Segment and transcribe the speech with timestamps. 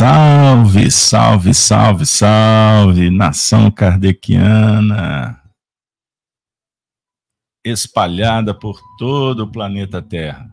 [0.00, 5.38] salve, salve, salve, salve, nação kardeciana,
[7.62, 10.50] espalhada por todo o planeta Terra.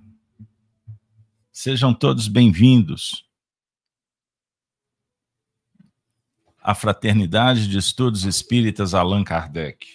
[1.49, 3.25] Sejam todos bem-vindos
[6.61, 9.87] à Fraternidade de Estudos Espíritas Allan Kardec,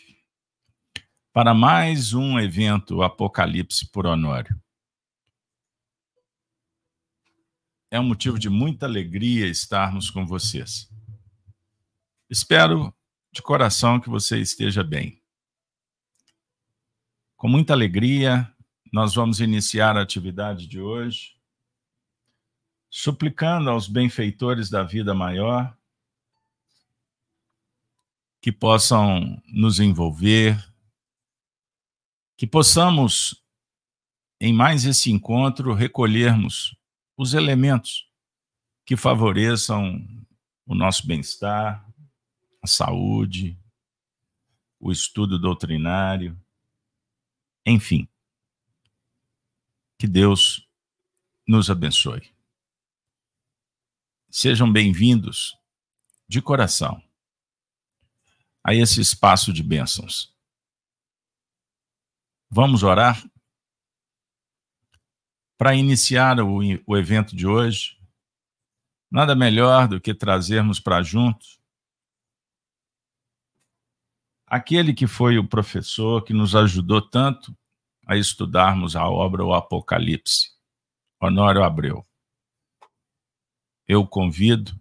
[1.31, 4.62] para mais um evento Apocalipse por Honório.
[7.93, 10.91] É um motivo de muita alegria estarmos com vocês.
[12.31, 12.91] Espero
[13.31, 15.23] de coração que você esteja bem.
[17.37, 18.51] Com muita alegria,
[18.91, 21.37] nós vamos iniciar a atividade de hoje,
[22.89, 25.77] suplicando aos benfeitores da vida maior
[28.41, 30.57] que possam nos envolver,
[32.39, 33.45] que possamos,
[34.41, 36.75] em mais esse encontro, recolhermos
[37.23, 38.11] os elementos
[38.85, 40.05] que favoreçam
[40.67, 41.89] o nosso bem-estar,
[42.61, 43.57] a saúde,
[44.81, 46.37] o estudo doutrinário,
[47.65, 48.09] enfim.
[49.97, 50.69] Que Deus
[51.47, 52.35] nos abençoe.
[54.29, 55.57] Sejam bem-vindos
[56.27, 57.01] de coração
[58.65, 60.35] a esse espaço de bênçãos.
[62.51, 63.25] Vamos orar?
[65.63, 67.97] Para iniciar o, o evento de hoje,
[69.09, 71.61] nada melhor do que trazermos para juntos
[74.45, 77.57] aquele que foi o professor que nos ajudou tanto
[78.05, 80.51] a estudarmos a obra O Apocalipse,
[81.21, 82.05] Honório Abreu.
[83.87, 84.73] Eu convido,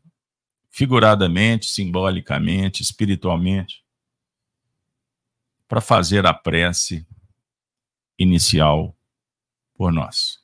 [0.72, 3.86] figuradamente, simbolicamente, espiritualmente,
[5.68, 7.06] para fazer a prece
[8.18, 8.98] inicial
[9.75, 10.41] por nós.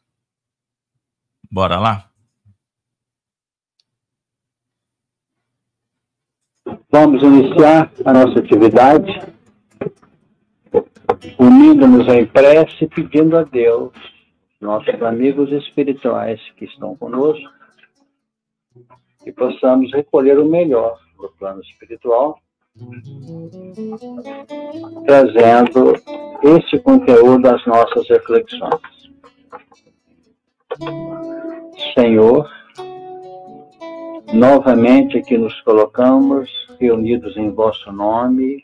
[1.50, 2.10] Bora lá?
[6.90, 9.38] Vamos iniciar a nossa atividade
[11.40, 13.92] unindo-nos em prece, pedindo a Deus,
[14.60, 17.50] nossos amigos espirituais que estão conosco,
[19.24, 22.40] que possamos recolher o melhor do plano espiritual,
[25.06, 25.94] trazendo
[26.44, 28.98] este conteúdo às nossas reflexões.
[31.94, 32.50] Senhor,
[34.34, 36.50] novamente aqui nos colocamos
[36.80, 38.64] reunidos em vosso nome,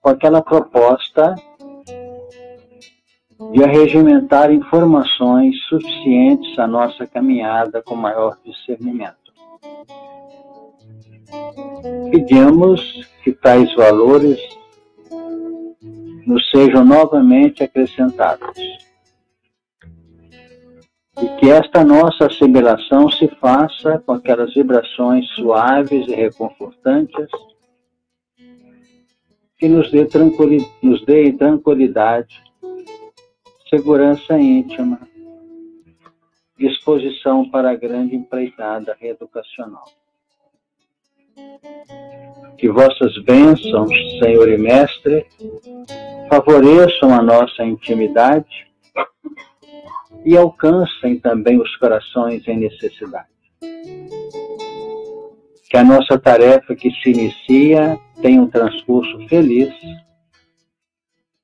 [0.00, 1.34] com aquela proposta
[3.52, 9.14] de arregimentar informações suficientes à nossa caminhada com maior discernimento.
[12.10, 12.80] Pedimos
[13.22, 14.38] que tais valores
[16.26, 18.83] nos sejam novamente acrescentados
[21.22, 27.28] e que esta nossa assimilação se faça com aquelas vibrações suaves e reconfortantes
[29.58, 30.06] que nos dê,
[30.82, 32.42] nos dê tranquilidade,
[33.70, 35.00] segurança íntima,
[36.58, 39.84] disposição para a grande empreitada reeducacional.
[42.58, 43.90] Que vossas bênçãos,
[44.20, 45.26] Senhor e Mestre,
[46.28, 48.66] favoreçam a nossa intimidade
[50.24, 53.28] e alcancem também os corações em necessidade.
[55.68, 59.74] Que a nossa tarefa que se inicia tenha um transcurso feliz,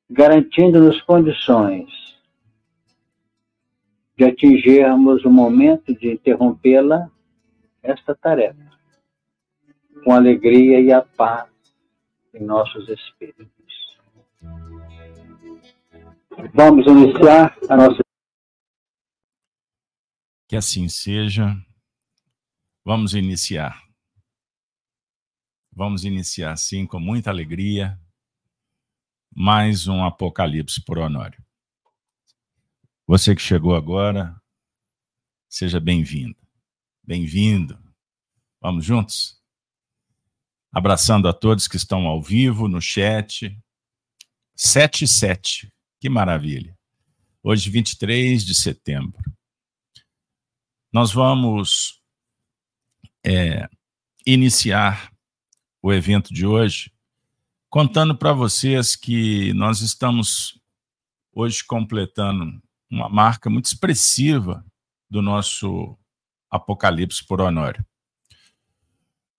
[0.09, 1.88] garantindo-nos condições
[4.17, 7.11] de atingirmos o momento de interrompê-la,
[7.82, 8.71] esta tarefa,
[10.05, 11.49] com alegria e a paz
[12.35, 13.49] em nossos espíritos.
[16.53, 18.09] Vamos iniciar a nossa
[20.50, 21.55] que assim seja.
[22.85, 23.81] Vamos iniciar.
[25.70, 27.97] Vamos iniciar, sim, com muita alegria,
[29.32, 31.41] mais um Apocalipse por Honório.
[33.06, 34.43] Você que chegou agora,
[35.49, 36.37] seja bem-vindo.
[37.00, 37.81] Bem-vindo.
[38.61, 39.41] Vamos juntos?
[40.73, 43.56] Abraçando a todos que estão ao vivo, no chat.
[44.56, 45.73] 7 e 7.
[46.00, 46.76] Que maravilha.
[47.41, 49.23] Hoje, 23 de setembro.
[50.92, 52.02] Nós vamos
[53.25, 53.69] é,
[54.26, 55.12] iniciar
[55.81, 56.92] o evento de hoje
[57.69, 60.60] contando para vocês que nós estamos
[61.32, 62.60] hoje completando
[62.90, 64.66] uma marca muito expressiva
[65.08, 65.96] do nosso
[66.50, 67.86] Apocalipse por Honório.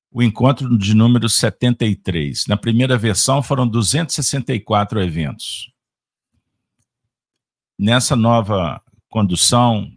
[0.10, 2.48] O encontro de número 73.
[2.48, 5.70] Na primeira versão foram 264 eventos.
[7.78, 9.92] Nessa nova condução,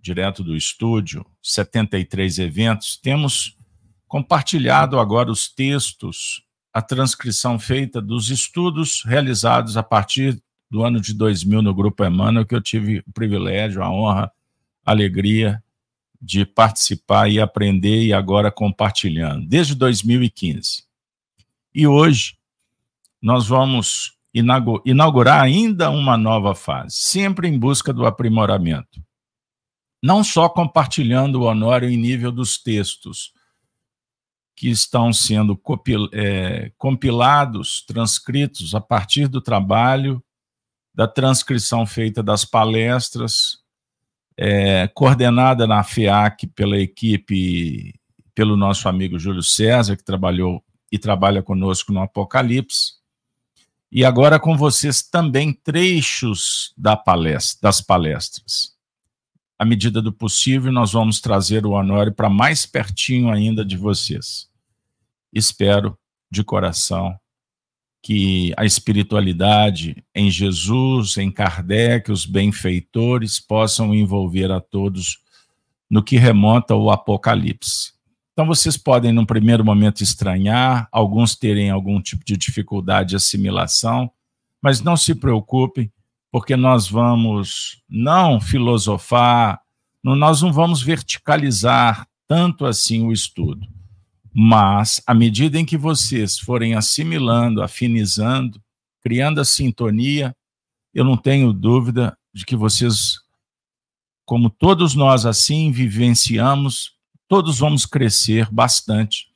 [0.00, 3.56] direto do estúdio, 73 eventos, temos
[4.08, 6.42] compartilhado agora os textos,
[6.72, 12.46] a transcrição feita dos estudos realizados a partir do ano de 2000 no Grupo Emmanuel,
[12.46, 14.30] que eu tive o privilégio, a honra,
[14.84, 15.62] a alegria
[16.20, 20.84] de participar e aprender e agora compartilhando, desde 2015.
[21.74, 22.36] E hoje
[23.20, 24.16] nós vamos
[24.84, 29.00] inaugurar ainda uma nova fase, sempre em busca do aprimoramento.
[30.02, 33.32] Não só compartilhando o Honório em nível dos textos
[34.56, 35.58] que estão sendo
[36.12, 40.22] é, compilados, transcritos a partir do trabalho,
[40.94, 43.58] da transcrição feita das palestras,
[44.36, 47.94] é, coordenada na FEAC pela equipe,
[48.34, 52.94] pelo nosso amigo Júlio César, que trabalhou e trabalha conosco no Apocalipse,
[53.92, 58.74] e agora com vocês também trechos da palestra, das palestras.
[59.60, 64.48] À medida do possível, nós vamos trazer o Honório para mais pertinho ainda de vocês.
[65.30, 65.98] Espero
[66.30, 67.14] de coração
[68.02, 75.18] que a espiritualidade em Jesus, em Kardec, os benfeitores possam envolver a todos
[75.90, 77.92] no que remonta ao Apocalipse.
[78.32, 84.10] Então, vocês podem, num primeiro momento, estranhar, alguns terem algum tipo de dificuldade de assimilação,
[84.62, 85.92] mas não se preocupem,
[86.30, 89.60] porque nós vamos não filosofar,
[90.02, 93.66] nós não vamos verticalizar tanto assim o estudo.
[94.32, 98.62] Mas, à medida em que vocês forem assimilando, afinizando,
[99.02, 100.34] criando a sintonia,
[100.94, 103.18] eu não tenho dúvida de que vocês,
[104.24, 106.92] como todos nós assim vivenciamos,
[107.26, 109.28] todos vamos crescer bastante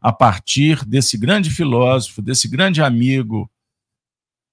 [0.00, 3.50] a partir desse grande filósofo, desse grande amigo,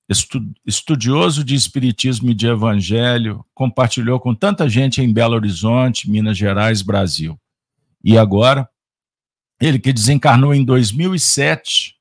[0.07, 6.81] estudioso de Espiritismo e de Evangelho, compartilhou com tanta gente em Belo Horizonte, Minas Gerais,
[6.81, 7.39] Brasil.
[8.03, 8.69] E agora,
[9.59, 11.95] ele que desencarnou em 2007,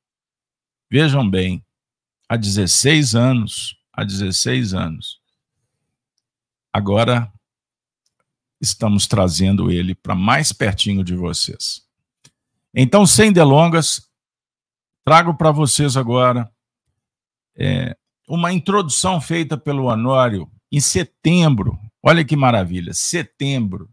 [0.91, 1.65] vejam bem,
[2.29, 5.21] há 16 anos, há 16 anos.
[6.71, 7.33] Agora
[8.61, 11.83] estamos trazendo ele para mais pertinho de vocês.
[12.75, 14.09] Então, sem delongas,
[15.05, 16.53] trago para vocês agora
[17.57, 17.97] é,
[18.29, 21.79] uma introdução feita pelo Honório em setembro.
[22.03, 23.89] Olha que maravilha, setembro.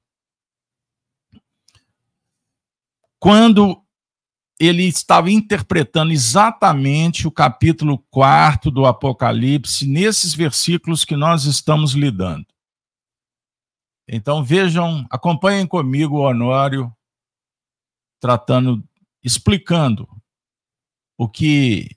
[3.20, 3.82] Quando
[4.60, 12.46] ele estava interpretando exatamente o capítulo 4 do Apocalipse, nesses versículos que nós estamos lidando.
[14.08, 16.96] Então vejam, acompanhem comigo o Honório
[18.20, 18.84] tratando,
[19.24, 20.08] explicando
[21.18, 21.90] o que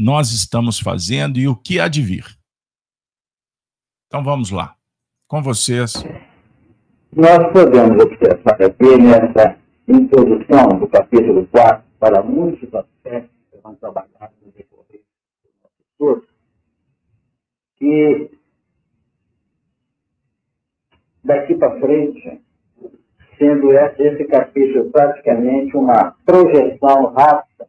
[0.00, 2.24] nós estamos fazendo e o que há de vir.
[4.06, 4.76] Então vamos lá,
[5.26, 5.92] com vocês.
[7.12, 14.32] Nós podemos observar aqui nessa introdução do capítulo 4 para muitos aspectos que vão trabalhar
[14.40, 15.02] no decorrer
[15.42, 16.28] do nosso curso,
[17.76, 18.30] que
[21.24, 22.40] daqui para frente,
[23.36, 27.67] sendo esse capítulo praticamente uma projeção rápida,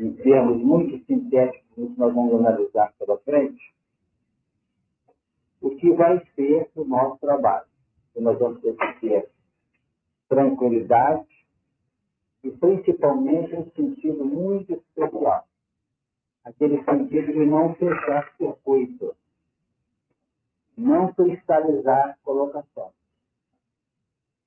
[0.00, 3.74] em termos muito sintéticos, que nós vamos analisar pela frente,
[5.60, 7.66] o que vai ser o nosso trabalho.
[8.14, 9.30] Que nós vamos ter que ter
[10.28, 11.28] tranquilidade
[12.42, 15.44] e principalmente um sentido muito especial.
[16.44, 19.14] Aquele sentido de não fechar circuito
[20.80, 22.94] não cristalizar colocações.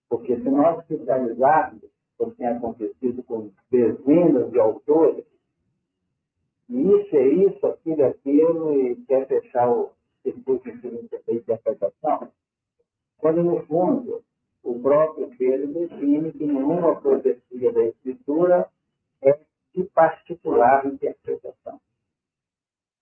[0.09, 1.83] Porque se nós cristalizarmos,
[2.17, 5.25] como tem acontecido com dezenas de autores,
[6.69, 9.91] isso é isso, aquilo é aquilo, e quer fechar o
[10.21, 12.31] circuito de interpretação,
[13.17, 14.23] quando no fundo
[14.63, 18.69] o próprio Pedro define que nenhuma profecia da Escritura
[19.21, 19.37] é
[19.75, 21.79] de particular interpretação.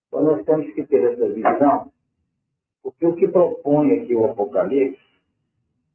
[0.08, 1.92] Então nós temos que ter essa visão
[2.84, 5.02] porque o que propõe aqui o Apocalipse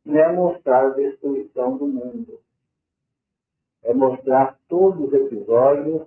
[0.04, 2.40] não é mostrar a destruição do mundo.
[3.82, 6.02] É mostrar todos os episódios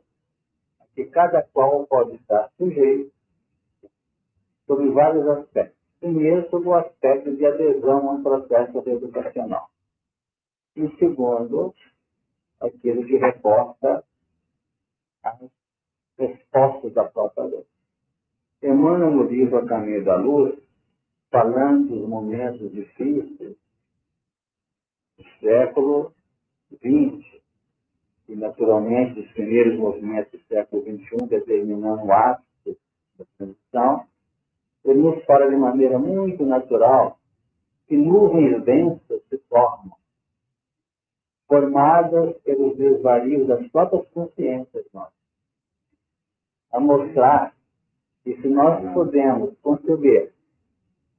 [0.96, 3.12] que cada qual pode estar sujeito
[4.68, 5.78] sobre vários aspectos.
[6.00, 9.70] Primeiro, sobre o aspecto de adesão a um processo educacional.
[10.76, 11.74] E segundo,
[12.60, 14.04] aquilo que reporta
[15.24, 15.40] as
[16.18, 17.66] respostas da própria lei.
[18.62, 20.58] Emmanuel, no livro A Caminho da Luz,
[21.32, 23.56] falando dos momentos difíceis
[25.18, 26.14] do século
[26.72, 27.39] XX,
[28.30, 32.78] e naturalmente dos primeiros movimentos do século XXI, determinando o ápice
[33.18, 34.06] da transição,
[34.86, 37.18] ele nos fala de maneira muito natural
[37.88, 39.96] que nuvens densas se formam,
[41.48, 45.14] formadas pelos desvarios das próprias consciências nossas,
[46.72, 47.56] a mostrar
[48.24, 50.32] que se nós podemos conceber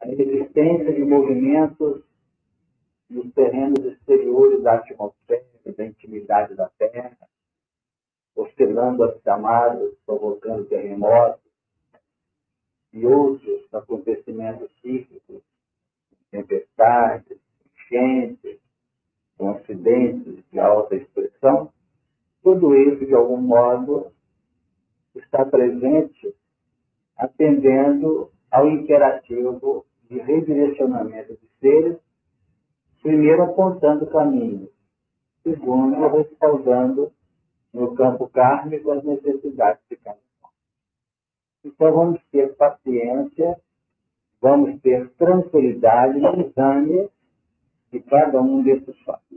[0.00, 2.04] a existência de movimentos
[3.10, 5.44] nos terrenos exteriores da atmosfera,
[5.76, 7.18] da intimidade da Terra,
[8.36, 11.50] oscilando as camadas, provocando terremotos
[12.92, 15.42] e outros acontecimentos cíclicos,
[16.30, 18.58] tempestades, enchentes,
[19.36, 21.72] com acidentes de alta expressão,
[22.42, 24.12] tudo isso, de algum modo,
[25.14, 26.34] está presente
[27.16, 31.98] atendendo ao imperativo de redirecionamento de seres,
[33.02, 34.70] primeiro apontando caminhos,
[35.42, 37.12] segundo respaldando
[37.72, 40.48] no campo kármico as necessidades de cada um.
[41.64, 43.60] Então vamos ter paciência,
[44.40, 47.08] vamos ter tranquilidade no exame
[47.92, 49.30] de cada um desses fatos.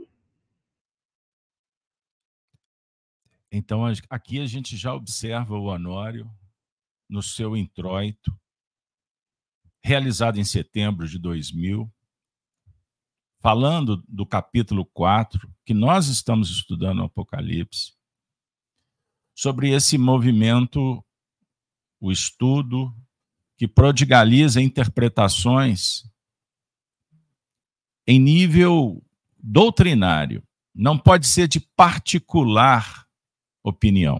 [3.56, 6.28] Então, aqui a gente já observa o Honório
[7.08, 8.36] no seu introito,
[9.80, 11.88] realizado em setembro de 2000,
[13.44, 17.92] falando do capítulo 4, que nós estamos estudando no Apocalipse,
[19.36, 21.04] sobre esse movimento,
[22.00, 22.90] o estudo,
[23.58, 26.10] que prodigaliza interpretações
[28.06, 29.04] em nível
[29.38, 30.42] doutrinário.
[30.74, 33.06] Não pode ser de particular
[33.62, 34.18] opinião.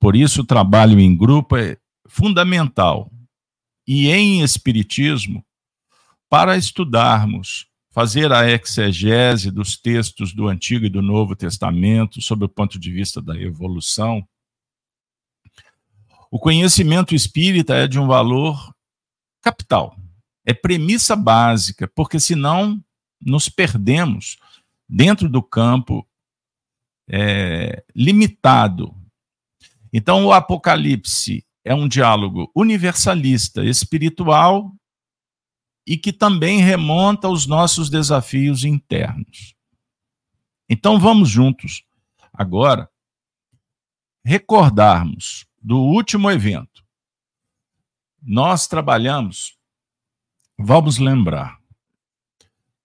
[0.00, 1.78] Por isso, o trabalho em grupo é
[2.08, 3.08] fundamental.
[3.86, 5.46] E em Espiritismo,
[6.28, 12.48] para estudarmos, fazer a exegese dos textos do Antigo e do Novo Testamento, sob o
[12.48, 14.22] ponto de vista da evolução,
[16.30, 18.76] o conhecimento espírita é de um valor
[19.40, 19.96] capital,
[20.44, 22.84] é premissa básica, porque senão
[23.18, 24.36] nos perdemos
[24.86, 26.06] dentro do campo
[27.08, 28.94] é, limitado.
[29.90, 34.75] Então, o Apocalipse é um diálogo universalista, espiritual
[35.86, 39.54] e que também remonta aos nossos desafios internos.
[40.68, 41.84] Então, vamos juntos
[42.32, 42.90] agora
[44.24, 46.84] recordarmos do último evento.
[48.20, 49.56] Nós trabalhamos,
[50.58, 51.60] vamos lembrar,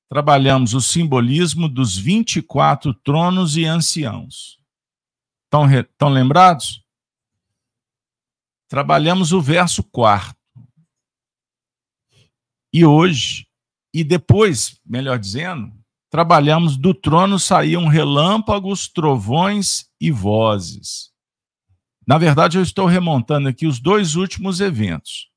[0.08, 4.60] trabalhamos o simbolismo dos 24 tronos e anciãos.
[5.46, 6.82] Estão, lembrados?
[8.72, 10.41] trabalhamos o verso quarto.
[12.74, 13.48] E hoje,
[13.94, 15.74] e depois, melhor dizendo,
[16.10, 21.12] trabalhamos do trono saíam relâmpagos, trovões e vozes.
[22.08, 25.30] Na verdade, eu estou remontando aqui os dois últimos eventos,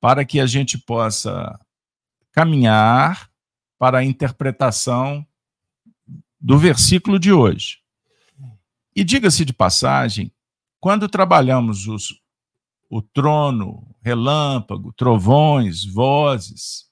[0.00, 1.58] para que a gente possa
[2.32, 3.30] caminhar
[3.78, 5.26] para a interpretação
[6.38, 7.78] do versículo de hoje.
[8.94, 10.32] E diga-se de passagem,
[10.78, 12.20] quando trabalhamos os,
[12.88, 16.86] o trono, relâmpago, trovões, vozes,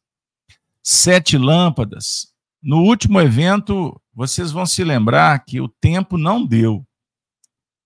[0.83, 2.33] sete lâmpadas.
[2.63, 6.87] No último evento, vocês vão se lembrar que o tempo não deu.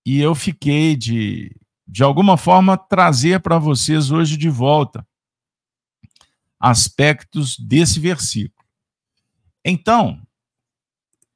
[0.05, 1.55] E eu fiquei de,
[1.87, 5.07] de alguma forma, trazer para vocês hoje de volta
[6.59, 8.65] aspectos desse versículo.
[9.65, 10.21] Então,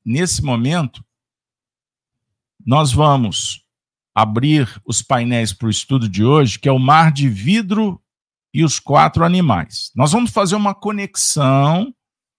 [0.04, 1.04] nesse momento,
[2.66, 3.67] nós vamos
[4.18, 8.04] abrir os painéis para o estudo de hoje, que é o mar de vidro
[8.52, 9.92] e os quatro animais.
[9.96, 11.94] Nós vamos fazer uma conexão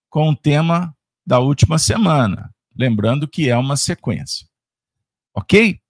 [0.09, 0.93] com o tema
[1.25, 4.45] da última semana, lembrando que é uma sequência.
[5.33, 5.81] Ok?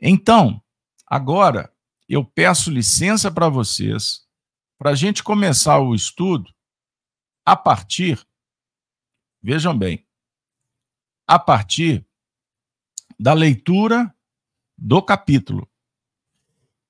[0.00, 0.62] Então,
[1.06, 1.70] agora
[2.08, 4.22] eu peço licença para vocês
[4.78, 6.50] para a gente começar o estudo
[7.44, 8.18] a partir,
[9.42, 10.06] vejam bem,
[11.26, 12.02] a partir
[13.20, 14.10] da leitura
[14.82, 15.68] do capítulo.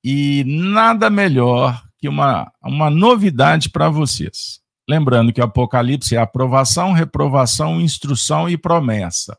[0.02, 4.60] E nada melhor que uma, uma novidade para vocês.
[4.88, 9.38] Lembrando que o Apocalipse é aprovação, reprovação, instrução e promessa.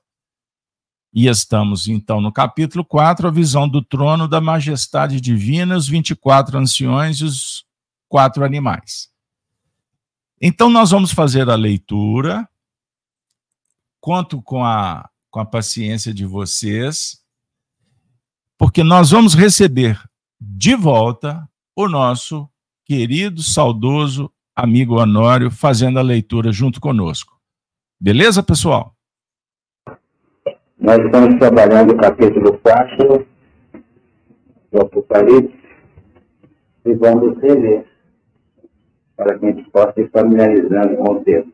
[1.11, 6.57] E estamos, então, no capítulo 4, a visão do trono da majestade divina, os 24
[6.57, 7.65] anciões e os
[8.07, 9.09] quatro animais.
[10.41, 12.47] Então, nós vamos fazer a leitura,
[13.99, 17.22] conto com a, com a paciência de vocês,
[18.63, 19.99] porque nós vamos receber
[20.39, 21.43] de volta
[21.75, 22.47] o nosso
[22.85, 27.33] querido, saudoso amigo Honório fazendo a leitura junto conosco.
[27.99, 28.95] Beleza, pessoal?
[30.79, 33.27] Nós estamos trabalhando o capítulo 4
[34.71, 35.59] do Apocalipse
[36.85, 37.85] e vamos reler
[39.17, 41.53] para que a gente possa ir familiarizando com o texto.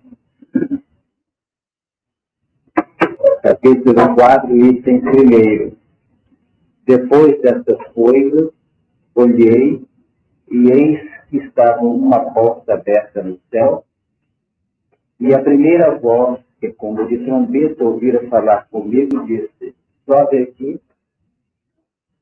[3.42, 5.79] Capítulo 4, item primeiro.
[6.90, 8.50] Depois destas coisas,
[9.14, 9.86] olhei
[10.50, 13.86] e eis que estava uma porta aberta no céu,
[15.20, 20.82] e a primeira voz, que como de trombeta ouvira falar comigo, disse, sobe aqui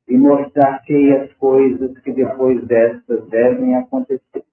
[0.06, 4.44] e mostrar-te as coisas que depois destas devem acontecer.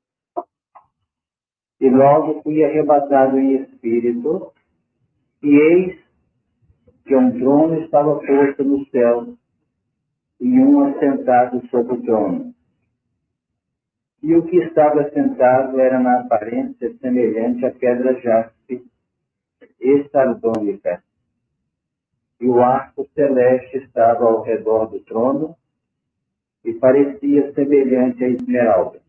[1.80, 4.52] E logo fui arrebatado em espírito,
[5.42, 5.98] e eis
[7.04, 9.34] que um trono estava posto no céu,
[10.44, 12.54] e um assentado sobre o trono.
[14.22, 18.84] E o que estava sentado era na aparência semelhante à pedra jaspe
[19.80, 21.02] e sardônica.
[22.38, 25.56] E o arco celeste estava ao redor do trono
[26.62, 29.00] e parecia semelhante a esmeralda.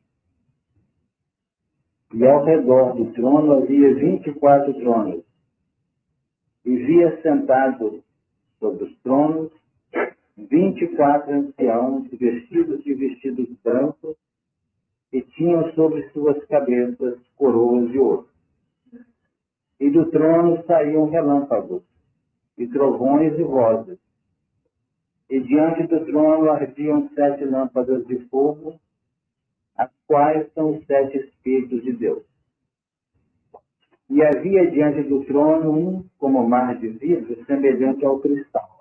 [2.14, 5.22] E ao redor do trono havia vinte e quatro tronos.
[6.64, 8.02] E via sentados
[8.58, 9.65] sobre os tronos
[10.38, 14.16] vinte e quatro anciãos vestidos de vestidos brancos
[15.12, 18.28] e tinham sobre suas cabeças coroas de ouro.
[19.80, 21.84] E do trono saíam relâmpagos,
[22.58, 23.98] e trovões e vozes.
[25.30, 28.80] E diante do trono ardiam sete lâmpadas de fogo,
[29.78, 32.24] as quais são os sete Espíritos de Deus.
[34.10, 38.75] E havia diante do trono um como mar de vidro, semelhante ao cristal.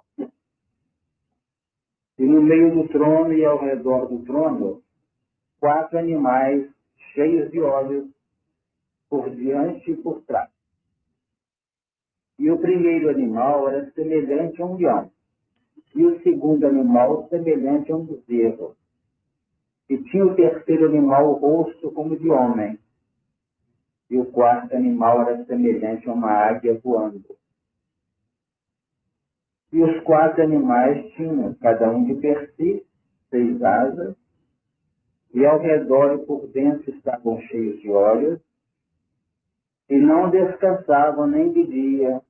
[2.24, 4.82] E no meio do trono e ao redor do trono,
[5.60, 6.66] quatro animais
[7.12, 8.08] cheios de olhos
[9.10, 10.48] por diante e por trás.
[12.38, 15.10] E o primeiro animal era semelhante a um leão,
[15.94, 18.74] e o segundo animal semelhante a um bezerro.
[19.90, 22.78] E tinha o terceiro animal o rosto como de homem,
[24.08, 27.36] e o quarto animal era semelhante a uma águia voando.
[29.74, 32.86] E os quatro animais tinham, cada um de per si,
[33.28, 34.14] seis asas,
[35.34, 38.40] e ao redor e por dentro estavam cheios de olhos,
[39.90, 42.22] e não descansavam nem de dia,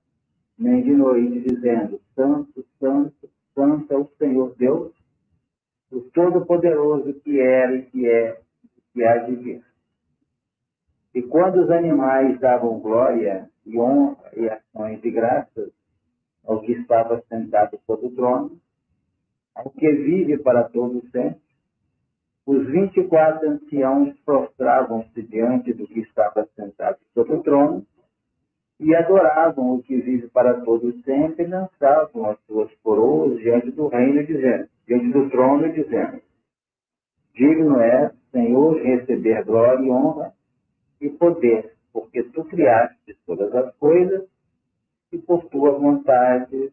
[0.59, 4.95] nem de noite, dizendo: Santo, Santo, Santo é o Senhor Deus,
[5.93, 8.41] o Todo-Poderoso que era e que é
[8.75, 9.63] e que há de vir.
[11.15, 15.84] E quando os animais davam glória e honra e ações de graças
[16.47, 18.59] ao que estava sentado sobre o trono,
[19.55, 21.41] ao que vive para todo sempre,
[22.47, 27.87] os vinte e quatro anciãos prostravam-se diante do que estava sentado sobre o trono
[28.79, 33.89] e adoravam o que vive para todos sempre e lançavam as suas coroas diante do
[33.89, 36.21] reino, dizendo, diante do trono, dizendo:
[37.35, 40.35] Digno é, Senhor, receber glória e honra
[41.01, 44.34] e poder, porque tu criaste todas as coisas
[45.15, 46.73] e por tua vontade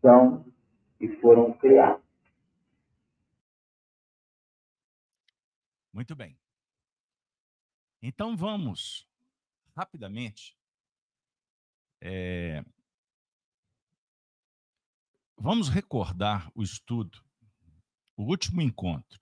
[0.00, 0.44] são
[0.98, 2.02] e foram criados.
[5.92, 6.38] Muito bem.
[8.00, 9.06] Então vamos
[9.76, 10.56] rapidamente.
[12.00, 12.64] É,
[15.36, 17.22] vamos recordar o estudo,
[18.16, 19.20] o último encontro.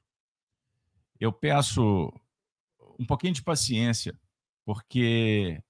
[1.18, 2.12] Eu peço
[2.98, 4.18] um pouquinho de paciência,
[4.64, 5.61] porque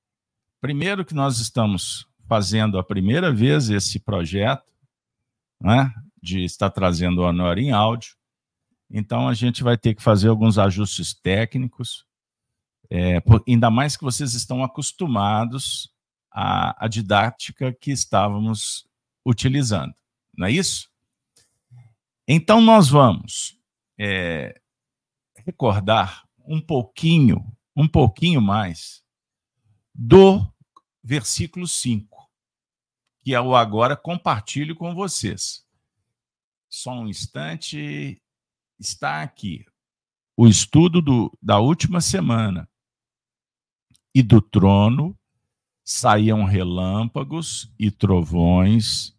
[0.61, 4.65] primeiro que nós estamos fazendo a primeira vez esse projeto,
[5.61, 8.17] né, de estar trazendo o Honor em áudio,
[8.91, 12.05] então a gente vai ter que fazer alguns ajustes técnicos,
[12.89, 15.93] é, por, ainda mais que vocês estão acostumados
[16.31, 18.87] à, à didática que estávamos
[19.25, 19.95] utilizando,
[20.37, 20.89] não é isso?
[22.29, 23.59] Então nós vamos
[23.99, 24.61] é,
[25.37, 29.03] recordar um pouquinho, um pouquinho mais
[29.95, 30.47] do
[31.03, 32.16] versículo 5,
[33.27, 35.67] que o agora compartilho com vocês.
[36.71, 38.23] Só um instante,
[38.79, 39.67] está aqui
[40.37, 42.69] o estudo do, da última semana.
[44.15, 45.19] E do trono
[45.85, 49.13] saíam relâmpagos e trovões,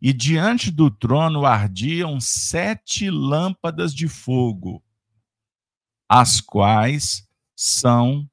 [0.00, 4.82] e diante do trono ardiam sete lâmpadas de fogo,
[6.08, 8.26] as quais são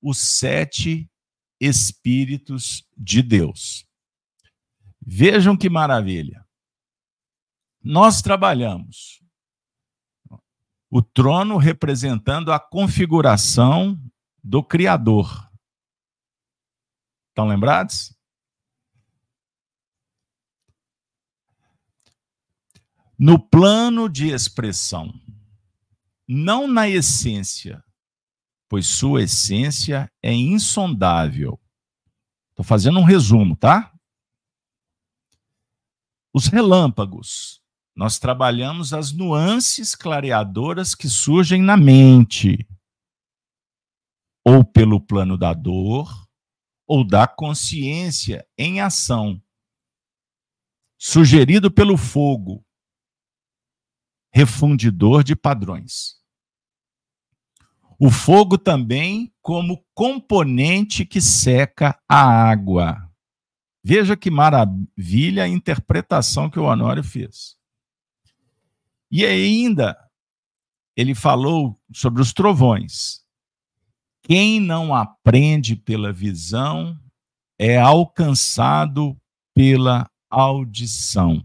[0.00, 1.10] os sete
[1.60, 3.84] Espíritos de Deus.
[5.06, 6.44] Vejam que maravilha.
[7.82, 9.22] Nós trabalhamos
[10.90, 14.00] o trono representando a configuração
[14.42, 15.50] do Criador.
[17.30, 18.16] Estão lembrados?
[23.18, 25.12] No plano de expressão,
[26.28, 27.82] não na essência,
[28.68, 31.60] pois sua essência é insondável.
[32.50, 33.93] Estou fazendo um resumo, tá?
[36.34, 37.62] Os relâmpagos.
[37.94, 42.68] Nós trabalhamos as nuances clareadoras que surgem na mente,
[44.44, 46.12] ou pelo plano da dor,
[46.88, 49.40] ou da consciência em ação,
[50.98, 52.66] sugerido pelo fogo,
[54.32, 56.20] refundidor de padrões.
[57.96, 63.08] O fogo também como componente que seca a água.
[63.86, 67.54] Veja que maravilha a interpretação que o Honório fez.
[69.10, 69.94] E ainda
[70.96, 73.22] ele falou sobre os trovões.
[74.22, 76.98] Quem não aprende pela visão
[77.58, 79.20] é alcançado
[79.52, 81.44] pela audição.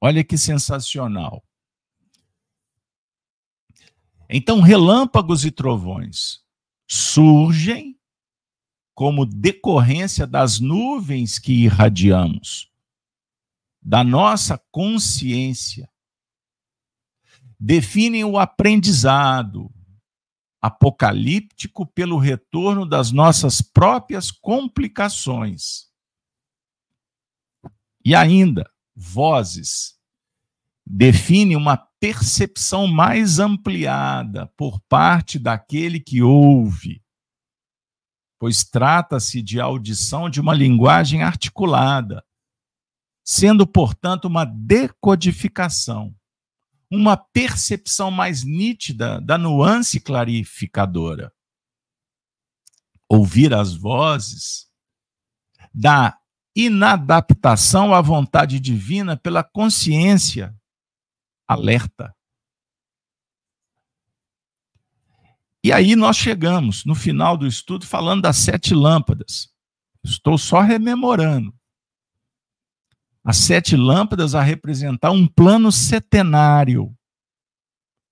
[0.00, 1.44] Olha que sensacional.
[4.28, 6.44] Então, relâmpagos e trovões
[6.88, 7.95] surgem
[8.96, 12.72] como decorrência das nuvens que irradiamos,
[13.80, 15.88] da nossa consciência.
[17.60, 19.70] Definem o aprendizado
[20.60, 25.90] apocalíptico pelo retorno das nossas próprias complicações.
[28.02, 29.94] E ainda, vozes
[30.86, 37.02] define uma percepção mais ampliada por parte daquele que ouve,
[38.38, 42.24] pois trata-se de audição de uma linguagem articulada,
[43.24, 46.14] sendo, portanto, uma decodificação,
[46.90, 51.32] uma percepção mais nítida da nuance clarificadora.
[53.08, 54.66] Ouvir as vozes
[55.72, 56.18] da
[56.54, 60.56] inadaptação à vontade divina pela consciência
[61.46, 62.15] alerta.
[65.66, 69.52] E aí nós chegamos no final do estudo falando das sete lâmpadas.
[70.00, 71.52] Estou só rememorando.
[73.24, 76.96] As sete lâmpadas a representar um plano setenário,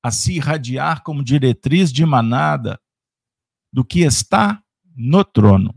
[0.02, 2.76] a se irradiar como diretriz de manada
[3.72, 4.60] do que está
[4.92, 5.72] no trono.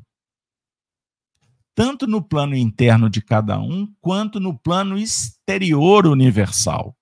[1.75, 6.96] Tanto no plano interno de cada um, quanto no plano exterior universal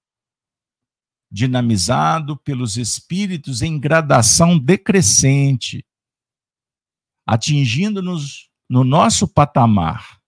[1.32, 5.86] dinamizado pelos espíritos em gradação decrescente,
[7.26, 10.20] atingindo-nos no nosso patamar.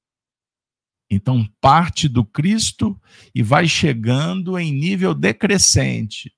[1.09, 2.99] Então, parte do Cristo
[3.33, 6.33] e vai chegando em nível decrescente.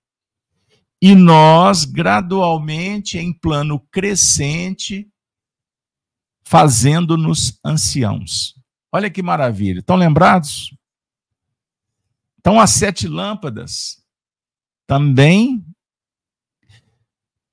[1.01, 5.09] E nós, gradualmente, em plano crescente,
[6.43, 8.53] fazendo-nos anciãos.
[8.91, 9.79] Olha que maravilha.
[9.79, 10.75] Estão lembrados?
[12.39, 14.03] Então, as sete lâmpadas
[14.89, 15.63] também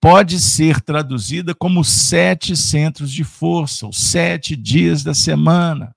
[0.01, 5.95] pode ser traduzida como sete centros de força, os sete dias da semana,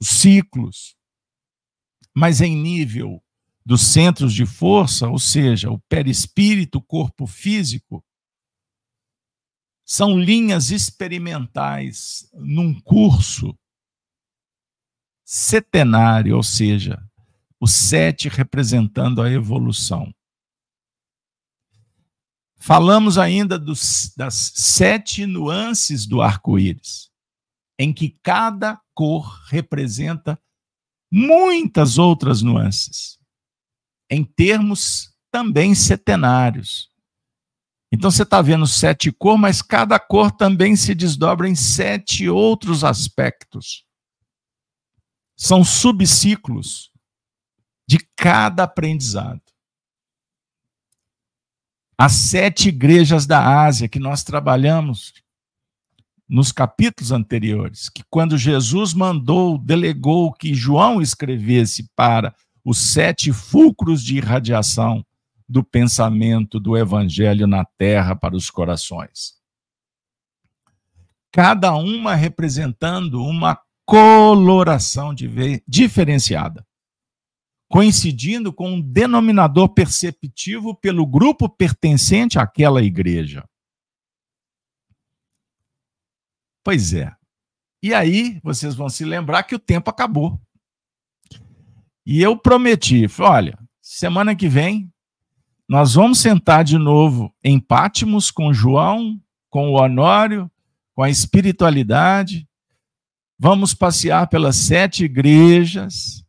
[0.00, 0.96] os ciclos.
[2.12, 3.22] Mas em nível
[3.64, 8.04] dos centros de força, ou seja, o perispírito, o corpo físico,
[9.86, 13.56] são linhas experimentais num curso
[15.24, 17.00] setenário, ou seja,
[17.60, 20.12] o sete representando a evolução.
[22.64, 27.10] Falamos ainda dos, das sete nuances do arco-íris,
[27.76, 30.40] em que cada cor representa
[31.10, 33.18] muitas outras nuances,
[34.08, 36.88] em termos também setenários.
[37.90, 42.84] Então você está vendo sete cores, mas cada cor também se desdobra em sete outros
[42.84, 43.84] aspectos.
[45.36, 46.92] São subciclos
[47.88, 49.51] de cada aprendizado
[52.04, 55.12] as sete igrejas da Ásia que nós trabalhamos
[56.28, 62.34] nos capítulos anteriores, que quando Jesus mandou, delegou que João escrevesse para
[62.64, 65.06] os sete fulcros de irradiação
[65.48, 69.34] do pensamento do evangelho na terra para os corações.
[71.30, 75.14] Cada uma representando uma coloração
[75.68, 76.66] diferenciada
[77.72, 83.48] coincidindo com um denominador perceptivo pelo grupo pertencente àquela igreja.
[86.62, 87.10] Pois é.
[87.82, 90.38] E aí vocês vão se lembrar que o tempo acabou.
[92.04, 94.92] E eu prometi, olha, semana que vem
[95.66, 100.50] nós vamos sentar de novo em Pátimos com João, com o Honório,
[100.94, 102.46] com a espiritualidade.
[103.38, 106.21] Vamos passear pelas sete igrejas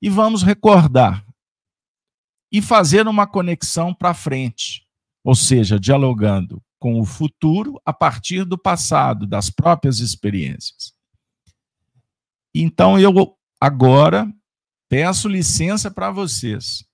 [0.00, 1.24] e vamos recordar
[2.50, 4.86] e fazer uma conexão para frente,
[5.22, 10.94] ou seja, dialogando com o futuro a partir do passado, das próprias experiências.
[12.54, 14.32] Então, eu agora
[14.88, 16.86] peço licença para vocês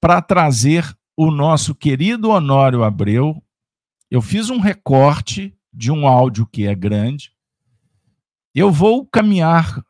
[0.00, 3.42] para trazer o nosso querido Honório Abreu.
[4.10, 7.32] Eu fiz um recorte de um áudio que é grande.
[8.54, 9.82] Eu vou caminhar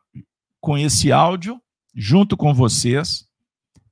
[0.61, 1.59] com esse áudio
[1.93, 3.27] junto com vocês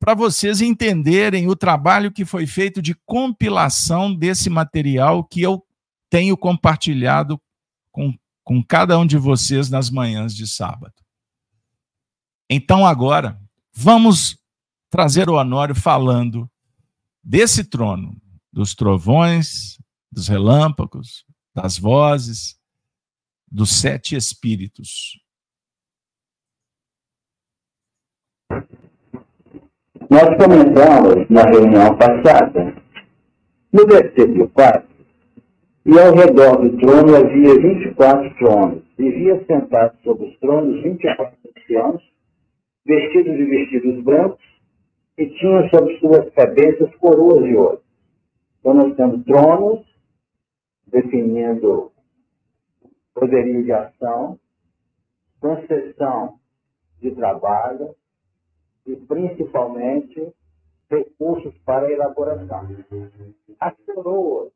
[0.01, 5.63] para vocês entenderem o trabalho que foi feito de compilação desse material que eu
[6.09, 7.39] tenho compartilhado
[7.91, 8.11] com,
[8.43, 10.95] com cada um de vocês nas manhãs de sábado.
[12.49, 13.39] Então, agora,
[13.71, 14.39] vamos
[14.89, 16.49] trazer o Honório falando
[17.23, 18.19] desse trono,
[18.51, 19.77] dos trovões,
[20.11, 22.57] dos relâmpagos, das vozes,
[23.49, 25.21] dos sete espíritos.
[30.11, 32.75] Nós comentamos na reunião passada,
[33.71, 34.85] no versículo 4,
[35.85, 41.33] e ao redor do trono havia 24 tronos, e via sentados sobre os tronos 24
[41.47, 42.03] anciãos,
[42.85, 44.43] vestidos de vestidos brancos,
[45.17, 47.81] e tinham sobre suas cabeças coroas de ouro.
[48.59, 49.85] Então nós temos tronos,
[50.87, 51.89] definindo
[53.13, 54.37] poderio de ação,
[55.39, 56.37] concessão
[57.01, 57.95] de trabalho,
[58.85, 60.33] e, principalmente,
[60.89, 62.67] recursos para elaboração.
[63.59, 64.51] As coroas,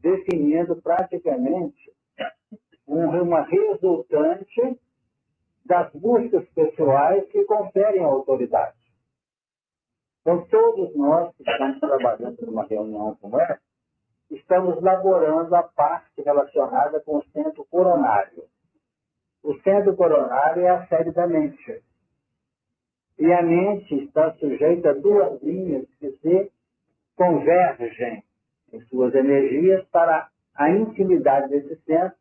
[0.00, 1.92] definindo praticamente
[2.86, 4.78] uma resultante
[5.64, 8.76] das buscas pessoais que conferem autoridade.
[10.20, 13.60] Então, todos nós que estamos trabalhando numa reunião como essa,
[14.30, 18.44] estamos elaborando a parte relacionada com o centro coronário.
[19.42, 21.82] O centro coronário é a sede da mente.
[23.18, 26.52] E a mente está sujeita a duas linhas que se
[27.16, 28.22] convergem
[28.72, 32.16] em suas energias para a intimidade desse centro,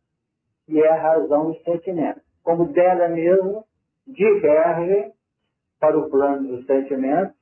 [0.66, 2.22] que é a razão do sentimento.
[2.44, 3.66] Como dela mesmo
[4.08, 5.12] diverge
[5.80, 7.34] para o plano do sentimento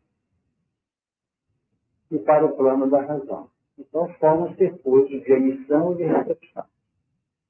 [2.12, 3.50] e para o plano da razão.
[3.78, 6.66] Então, formam circuitos de emissão e de recepção.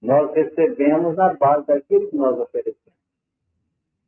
[0.01, 2.84] Nós recebemos na base daquilo que nós oferecemos.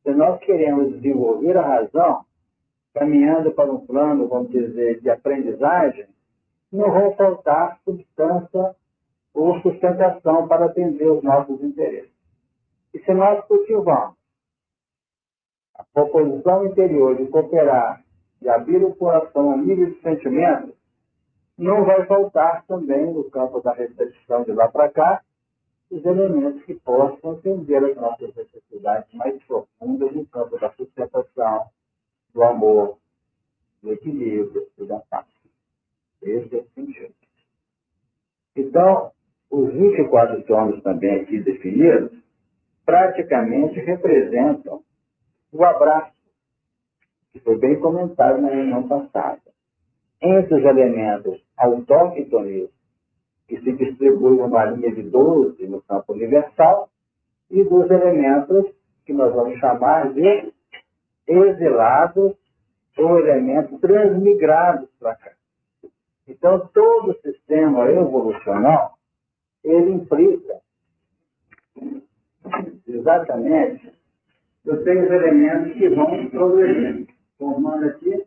[0.08, 2.24] Se nós queremos desenvolver a razão,
[2.94, 6.08] caminhando para um plano, vamos dizer, de aprendizagem,
[6.72, 8.74] não vão faltar substância
[9.34, 12.10] ou sustentação para atender os nossos interesses.
[12.94, 14.16] E se nós cultivamos
[15.76, 18.02] a proposição interior de cooperar,
[18.42, 20.74] de abrir o coração ao nível de sentimento,
[21.58, 25.22] não vai faltar também no campo da recepção de lá para cá
[25.90, 31.68] os elementos que possam atender as nossas necessidades mais profundas no campo da sustentação,
[32.34, 32.98] do amor,
[33.82, 35.26] do equilíbrio e da paz.
[36.24, 37.14] É o sentido.
[38.56, 39.12] Então,
[39.50, 42.12] os 24 tons também aqui definidos
[42.86, 44.84] praticamente representam
[45.52, 46.14] o abraço,
[47.32, 49.42] que foi bem comentado na reunião passada.
[50.22, 52.70] Entre os elementos autóctones
[53.48, 56.90] que se distribui numa linha de 12 no campo universal,
[57.50, 58.66] e dos elementos
[59.06, 60.52] que nós vamos chamar de
[61.26, 62.36] exilados
[62.98, 65.32] ou elementos transmigrados para cá.
[66.28, 68.98] Então, todo o sistema evolucional,
[69.64, 70.60] ele implica
[72.86, 73.94] exatamente
[74.66, 77.08] os elementos que vão progredir,
[77.38, 78.26] formando aqui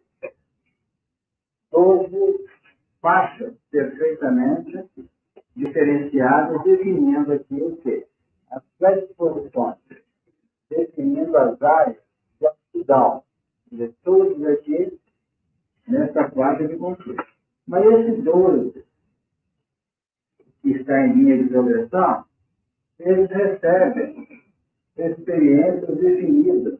[1.70, 2.49] 12
[3.00, 4.84] faixas perfeitamente
[5.56, 8.06] diferenciadas, definindo aqui o quê?
[8.50, 9.76] As predisposições,
[10.68, 11.96] definindo as áreas
[12.38, 13.22] de aptidão
[13.70, 14.98] de todos aqui
[15.86, 17.24] nessa faixa de conflito.
[17.66, 18.84] Mas esse 12
[20.62, 22.24] que está em linha de progressão,
[22.98, 24.28] eles recebem
[24.96, 26.78] experiências definidas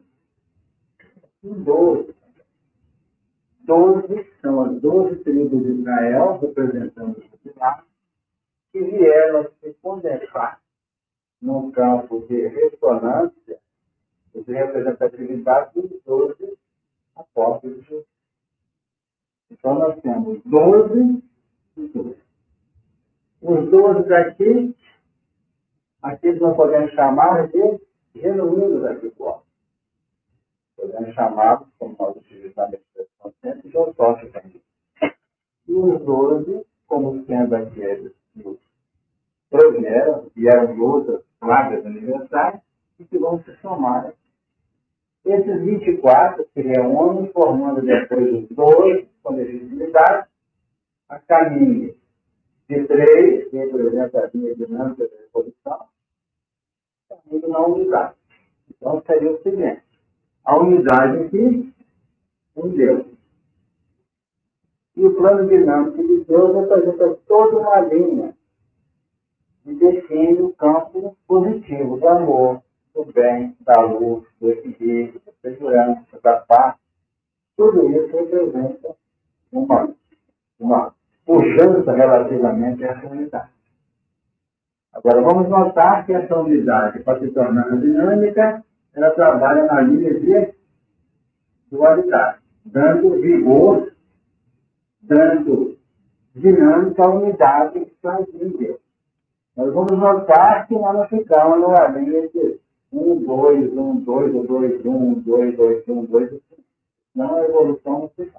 [1.43, 2.20] em 12
[3.71, 7.85] doze, são as doze tribos de Israel, representando o Pilar,
[8.71, 10.59] que vieram se condensar
[11.41, 13.57] num campo de ressonância
[14.35, 16.57] e de representatividade dos doze
[17.15, 18.05] apóstolos de Jesus.
[19.49, 21.23] Então, nós temos doze
[21.77, 22.21] e doze.
[23.41, 24.75] Os doze daqui,
[26.01, 27.79] aqui nós podemos chamar de
[28.15, 29.50] genuínos agricultores.
[30.81, 32.79] Podemos chamá-los, como nós utilizamos
[33.19, 34.43] consciência filosófica.
[35.67, 38.57] E os doze, como sendo aqueles que os
[39.47, 42.59] proveram, e eram de outras plagas universais,
[42.99, 44.11] e que vão se somar.
[45.23, 50.27] Esses 24 se reúnem, formando depois os dois com legitimidade,
[51.07, 51.95] a caminho
[52.67, 55.85] de 3, que representa a linha dinâmica da evolução,
[57.07, 58.15] caindo na unidade.
[58.67, 59.90] Então, seria o seguinte:
[60.43, 61.73] a unidade aqui,
[62.55, 63.05] um Deus.
[64.95, 68.35] E o plano dinâmico de Deus representa toda uma linha
[69.65, 72.61] e define o campo positivo do amor,
[72.93, 76.75] do bem, da luz, do equilíbrio, da segurança, da paz.
[77.55, 78.95] Tudo isso representa
[79.51, 79.93] uma,
[80.59, 83.49] uma pujança relativamente a essa unidade.
[84.93, 90.53] Agora, vamos notar que essa unidade, para se tornar dinâmica, ela trabalha na linha de
[91.69, 93.91] dualidade, dando vigor,
[95.01, 95.77] dando
[96.35, 98.79] dinâmica à unidade que está em Deus.
[99.55, 102.59] Nós vamos notar que nós não ficamos numa linha de
[102.91, 106.41] 1, 2, 1, 2, 2, 1, 2, 2, 1, 2,
[107.15, 108.31] não a evolução não faz.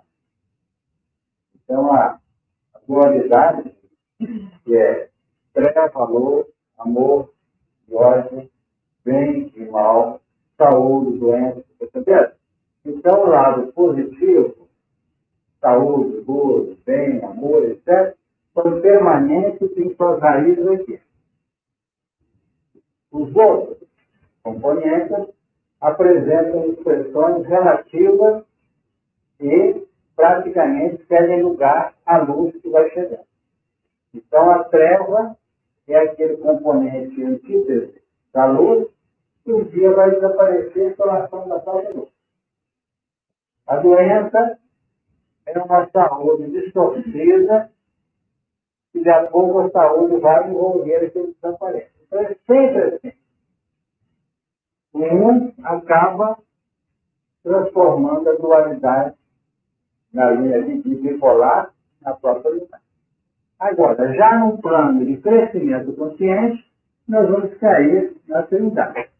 [1.55, 2.19] Então, a,
[2.75, 3.75] a dualidade,
[4.65, 5.09] que é
[5.53, 7.33] pré-valor, amor
[7.89, 8.51] e ódio,
[9.05, 10.22] bem e mal,
[10.63, 12.33] saúde, doença, perceberam?
[12.85, 14.69] Então, o lado positivo,
[15.61, 18.15] saúde, gozo, bem, amor, etc.,
[18.55, 21.01] são permanentes em suas raízes aqui.
[23.11, 23.79] Os outros
[24.43, 25.35] componentes
[25.81, 28.45] apresentam expressões relativas
[29.41, 33.25] e praticamente cedem lugar à luz que vai chegando.
[34.15, 35.37] Então, a treva
[35.89, 38.01] é aquele componente antítese
[38.33, 38.89] da luz
[39.47, 41.57] um dia vai desaparecer pela ação da
[41.95, 42.09] luz.
[43.67, 44.59] A doença
[45.47, 47.71] é uma saúde distorcida
[48.95, 51.91] e de a pouco a saúde vai envolver aquele desaparece.
[52.07, 53.13] Então, é sempre assim.
[54.95, 56.39] Um acaba
[57.43, 59.17] transformando a dualidade
[60.13, 62.83] na linha de bipolar na própria unidade.
[63.59, 66.71] Agora, já no plano de crescimento consciente,
[67.09, 69.12] nós vamos cair na trindade.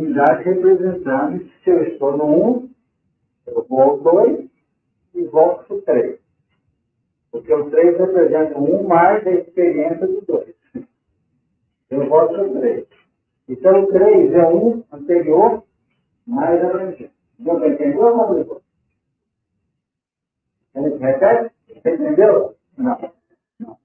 [0.00, 2.70] Trindade representando se eu estou no 1, um,
[3.48, 4.50] eu vou ao 2
[5.14, 6.20] e volto para o 3.
[7.30, 10.54] Porque o 3 representa um mais a experiência do 2.
[11.90, 12.86] Eu volto para o 3.
[13.48, 15.64] Então, o 3 é um anterior
[16.26, 17.12] mais abrangente.
[17.38, 18.62] Então, entendeu ou não entendeu?
[20.98, 21.54] Repete?
[21.68, 22.56] Você entendeu?
[22.78, 23.12] Não.
[23.58, 23.78] não.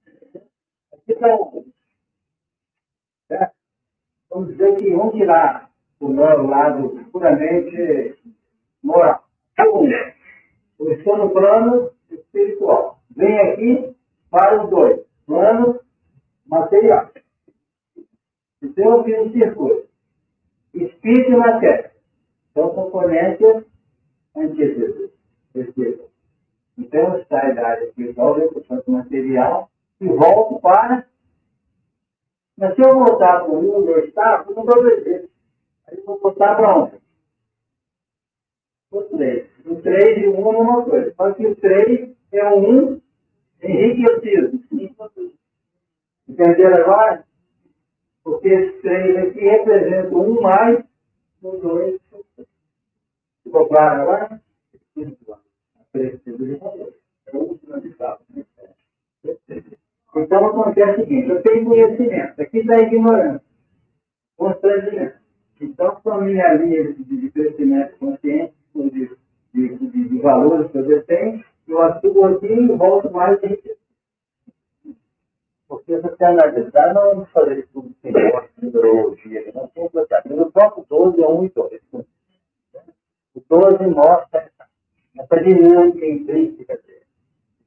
[0.93, 1.65] Aqui está um.
[3.27, 3.53] Certo?
[4.29, 5.74] Vamos dizer que vamos tirar
[6.11, 8.15] o lado puramente
[8.83, 9.23] moral.
[9.59, 9.89] Um,
[10.79, 12.99] eu estou no plano espiritual.
[13.15, 13.95] Vem aqui
[14.29, 15.01] para os dois.
[15.25, 15.79] Plano
[16.47, 17.09] material.
[18.61, 19.87] Então eu fiz um circuito.
[20.73, 21.91] Espírito e matéria.
[22.53, 23.65] São componentes
[24.35, 25.11] antíteses.
[26.77, 29.69] Então eu saio da área espiritual, venho para o material
[30.01, 31.07] e volto para.
[32.57, 35.29] Mas se eu voltar para o mundo, eu estava, eu não vou ver.
[35.87, 36.97] Aí vou voltar para onde?
[38.91, 39.49] O 3.
[39.65, 41.13] O 3 e o 1 é uma coisa.
[41.15, 43.01] Só que o 3 é um 1
[43.63, 44.59] enriquecido.
[46.27, 47.25] Entenderam agora?
[48.23, 50.83] Porque esse 3 aqui representa um mais
[51.41, 52.01] o 2.
[53.43, 54.41] Ficou claro agora?
[60.15, 63.41] Então acontece o seguinte, eu tenho conhecimento, aqui está a ignorância,
[64.37, 65.24] constrangimento.
[65.61, 69.17] Então, com a minha linha de, crescimento consciente, de,
[69.53, 73.57] de, de, de valores que eu detenho, eu atuo aqui e volto mais em
[75.67, 78.11] Porque se você analisar, não vamos fazer tudo sem
[78.61, 80.41] numerologia, não tem completamente.
[80.41, 81.81] O próprio 12 é 1 e 2.
[83.35, 84.51] O 12 mostra
[85.17, 87.05] essa dinâmica intrínseca dele.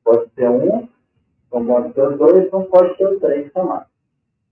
[0.05, 0.89] Pode ser 1,
[1.53, 3.83] não pode ser o 2, não pode ser 3 também.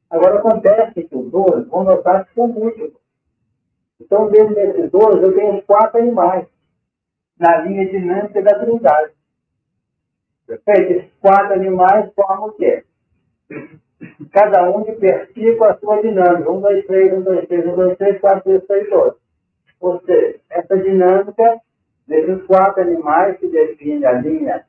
[0.09, 3.06] Agora acontece que o 12, vão notar que são múltiplos.
[4.01, 6.47] Então, dentro desses 12, eu tenho os quatro animais
[7.39, 9.13] na linha dinâmica da trindade.
[10.47, 10.93] Perfeito?
[10.93, 12.85] Esses quatro animais formam o quê?
[14.33, 16.51] Cada um de per com a sua dinâmica.
[16.51, 19.19] Um, dois, três, um, dois, três, um, dois, três, quatro, três, seis, oito.
[19.81, 21.61] Ou seja, essa dinâmica
[22.07, 24.65] desses quatro animais que define a linha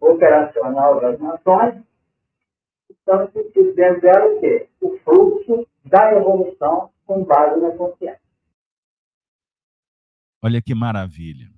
[0.00, 1.74] operacional das nações,
[2.88, 4.66] estamos dentro dela o quê?
[4.80, 8.29] O fluxo da evolução com base na consciência.
[10.42, 11.52] Olha que maravilha.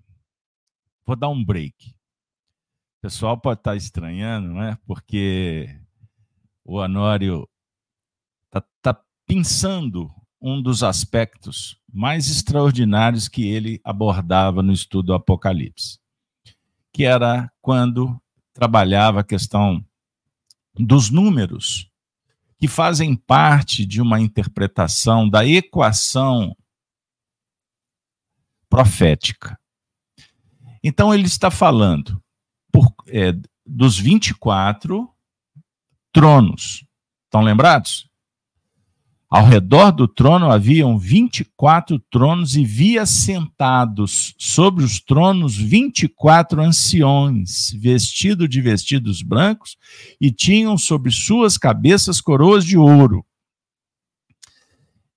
[1.07, 1.91] Vou dar um break.
[1.91, 4.77] O pessoal pode estar estranhando, não é?
[4.87, 5.69] Porque
[6.65, 7.49] o Anório
[8.47, 16.01] está tá pensando um dos aspectos mais extraordinários que ele abordava no estudo do Apocalipse,
[16.93, 18.21] que era quando
[18.53, 19.85] trabalhava a questão
[20.75, 21.89] dos números,
[22.59, 26.57] que fazem parte de uma interpretação da equação
[28.73, 29.59] profética.
[30.83, 32.19] Então, ele está falando
[32.73, 33.35] por, é,
[33.67, 35.07] dos 24
[36.11, 36.83] tronos.
[37.27, 38.09] Estão lembrados?
[39.29, 47.73] Ao redor do trono haviam 24 tronos e via sentados sobre os tronos 24 anciões,
[47.75, 49.77] vestidos de vestidos brancos,
[50.19, 53.23] e tinham sobre suas cabeças coroas de ouro.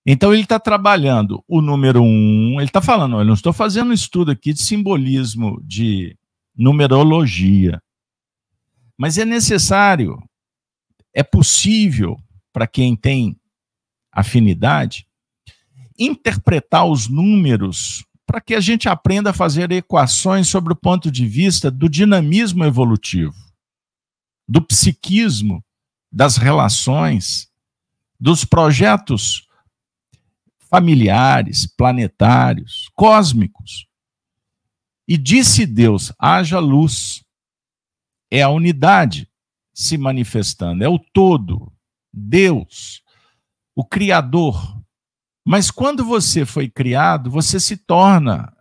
[0.05, 3.93] Então ele está trabalhando o número um, ele está falando, eu não estou fazendo um
[3.93, 6.15] estudo aqui de simbolismo, de
[6.55, 7.81] numerologia.
[8.95, 10.21] Mas é necessário,
[11.11, 12.17] é possível
[12.53, 13.35] para quem tem
[14.11, 15.07] afinidade,
[15.97, 21.25] interpretar os números para que a gente aprenda a fazer equações sobre o ponto de
[21.25, 23.35] vista do dinamismo evolutivo,
[24.47, 25.63] do psiquismo,
[26.11, 27.49] das relações,
[28.19, 29.44] dos projetos
[30.69, 33.87] familiares, planetários, cósmicos.
[35.07, 37.23] E disse Deus: haja luz.
[38.31, 39.29] É a unidade
[39.73, 41.71] se manifestando, é o todo,
[42.11, 43.03] Deus
[43.75, 44.81] o Criador.
[45.45, 48.51] Mas quando você foi criado, você se torna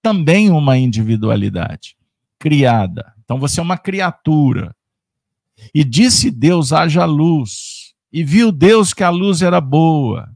[0.00, 1.96] também uma individualidade
[2.38, 3.14] criada.
[3.22, 4.74] Então você é uma criatura.
[5.74, 7.92] E disse Deus: haja luz.
[8.10, 10.31] E viu Deus que a luz era boa.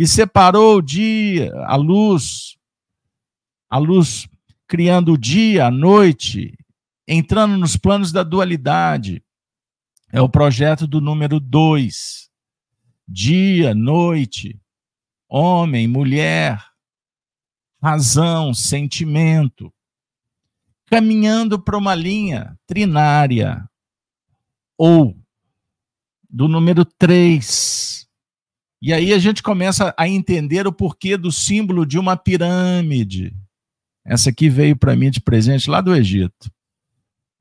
[0.00, 2.56] E separou o dia, a luz,
[3.68, 4.26] a luz
[4.66, 6.56] criando o dia, a noite,
[7.06, 9.22] entrando nos planos da dualidade.
[10.10, 12.30] É o projeto do número dois
[13.12, 14.58] dia, noite,
[15.28, 16.64] homem, mulher,
[17.82, 19.74] razão, sentimento,
[20.86, 23.68] caminhando para uma linha trinária,
[24.78, 25.20] ou
[26.28, 27.89] do número 3.
[28.82, 33.34] E aí a gente começa a entender o porquê do símbolo de uma pirâmide.
[34.04, 36.50] Essa aqui veio para mim de presente lá do Egito.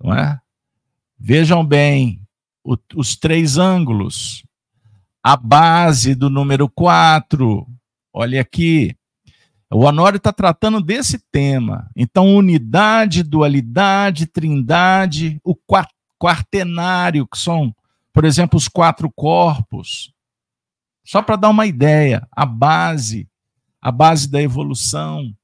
[0.03, 0.39] Não é?
[1.17, 2.21] Vejam bem,
[2.63, 4.43] o, os três ângulos,
[5.23, 7.65] a base do número 4.
[8.13, 8.95] Olha aqui.
[9.71, 11.89] O Honório está tratando desse tema.
[11.95, 15.55] Então, unidade, dualidade, trindade, o
[16.19, 17.73] quartenário, que são,
[18.11, 20.11] por exemplo, os quatro corpos.
[21.09, 23.27] Só para dar uma ideia, a base,
[23.81, 25.35] a base da evolução.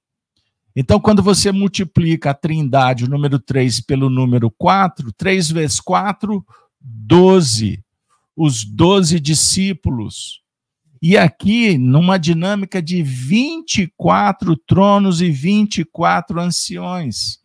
[0.75, 6.45] Então, quando você multiplica a trindade, o número 3, pelo número 4, 3 vezes 4,
[6.79, 7.83] 12
[8.35, 10.43] os doze discípulos.
[11.01, 17.39] E aqui, numa dinâmica de 24 tronos e 24 anciões.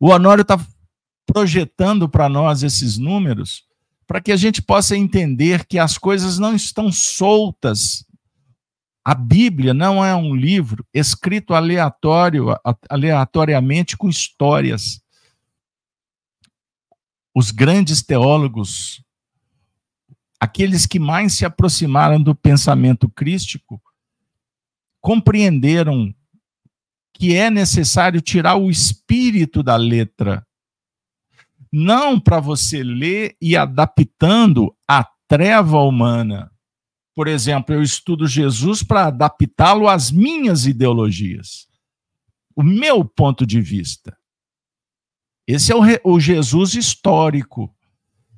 [0.00, 0.58] O Honório está
[1.24, 3.72] projetando para nós esses números
[4.06, 8.06] para que a gente possa entender que as coisas não estão soltas.
[9.04, 12.46] A Bíblia não é um livro escrito aleatório,
[12.88, 15.02] aleatoriamente com histórias.
[17.34, 19.04] Os grandes teólogos
[20.44, 23.82] aqueles que mais se aproximaram do pensamento crístico
[25.00, 26.14] compreenderam
[27.14, 30.46] que é necessário tirar o espírito da letra,
[31.76, 36.52] não para você ler e adaptando a treva humana.
[37.16, 41.66] Por exemplo, eu estudo Jesus para adaptá-lo às minhas ideologias,
[42.54, 44.16] o meu ponto de vista.
[45.48, 47.74] Esse é o, o Jesus histórico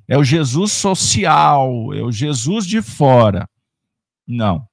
[0.07, 3.47] é o Jesus social, é o Jesus de fora.
[4.25, 4.65] Não.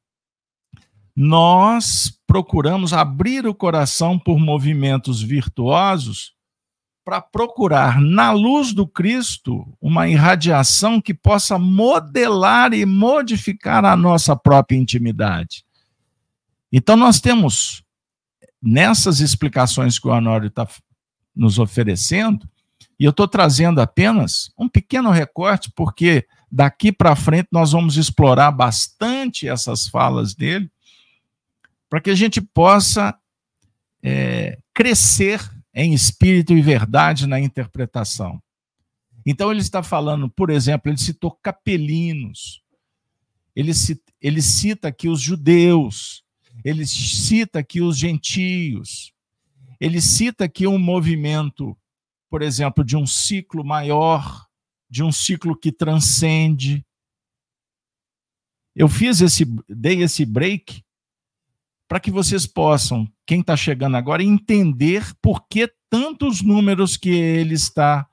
[1.15, 6.33] Nós procuramos abrir o coração por movimentos virtuosos
[7.05, 14.35] para procurar, na luz do Cristo, uma irradiação que possa modelar e modificar a nossa
[14.35, 15.65] própria intimidade.
[16.73, 17.85] Então, nós temos,
[18.61, 20.67] nessas explicações que o Honório está
[21.37, 22.49] nos oferecendo,
[22.99, 28.51] e eu estou trazendo apenas um pequeno recorte, porque daqui para frente nós vamos explorar
[28.51, 30.71] bastante essas falas dele,
[31.91, 33.15] para que a gente possa
[34.03, 38.41] é, crescer em espírito e verdade na interpretação.
[39.27, 42.63] Então, ele está falando, por exemplo, ele citou capelinos,
[43.57, 43.73] ele,
[44.21, 46.23] ele cita aqui os judeus,
[46.65, 49.13] ele cita aqui os gentios,
[49.81, 51.77] ele cita aqui um movimento
[52.35, 54.45] por exemplo, de um ciclo maior,
[54.91, 56.85] de um ciclo que transcende.
[58.75, 60.83] Eu fiz esse, dei esse break
[61.87, 67.55] para que vocês possam, quem está chegando agora, entender por que tantos números que ele
[67.55, 68.07] está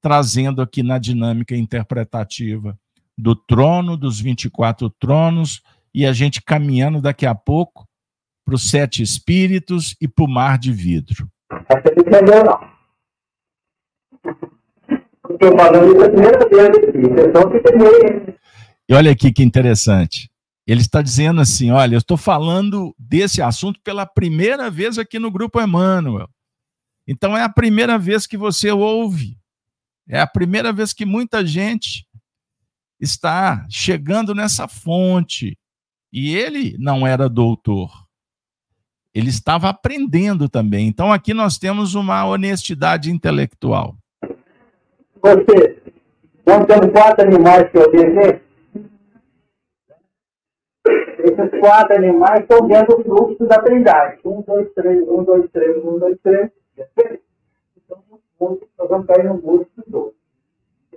[0.00, 2.78] trazendo aqui na dinâmica interpretativa
[3.18, 5.62] do trono, dos 24 tronos,
[5.94, 7.86] e a gente caminhando daqui a pouco
[8.44, 11.28] para os sete espíritos e para o mar de vidro.
[11.50, 12.76] Você não entendeu, não.
[15.28, 18.38] Estou falando isso a primeira vez aqui,
[18.88, 20.30] E olha aqui que interessante.
[20.66, 25.30] Ele está dizendo assim: olha, eu estou falando desse assunto pela primeira vez aqui no
[25.30, 26.28] Grupo Emmanuel.
[27.06, 29.38] Então é a primeira vez que você ouve.
[30.08, 32.06] É a primeira vez que muita gente
[33.00, 35.56] está chegando nessa fonte.
[36.12, 38.06] E ele não era doutor.
[39.14, 40.88] Ele estava aprendendo também.
[40.88, 43.96] Então aqui nós temos uma honestidade intelectual.
[45.22, 45.82] Você,
[46.44, 48.45] nós temos quatro animais que eu desenhei.
[51.18, 54.20] Esses quatro animais estão dentro do fluxo da trindade.
[54.24, 56.50] Um, dois, três, um, dois, três, um, dois, três.
[57.76, 58.02] Então,
[58.40, 60.14] nós vamos cair no múltiplo dois.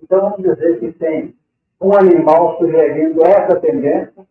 [0.01, 1.35] Então, vamos dizer que tem
[1.81, 4.25] um animal sugerindo essa tendência,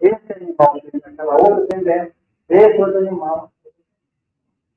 [0.00, 2.14] esse animal sugerindo aquela outra tendência,
[2.48, 3.50] esse outro animal.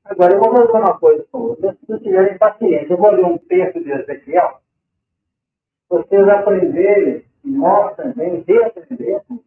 [0.04, 3.24] Agora, eu vou fazer uma coisa com vocês, se vocês tiverem paciência, eu vou ler
[3.24, 4.58] um texto de Ezequiel,
[5.88, 9.40] vocês aprenderem, nós também reaprendermos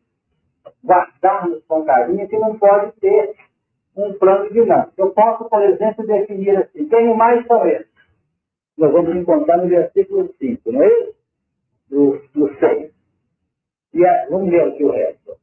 [0.83, 3.35] guardarmos com carinho que não pode ter
[3.95, 4.93] um plano dinâmico.
[4.97, 7.63] Eu posso, por exemplo, definir assim, que animais são?
[8.77, 11.15] Nós vamos encontrar no versículo 5, não é isso?
[11.89, 12.91] Do, do 6.
[13.93, 15.35] E vamos ler aqui o resto.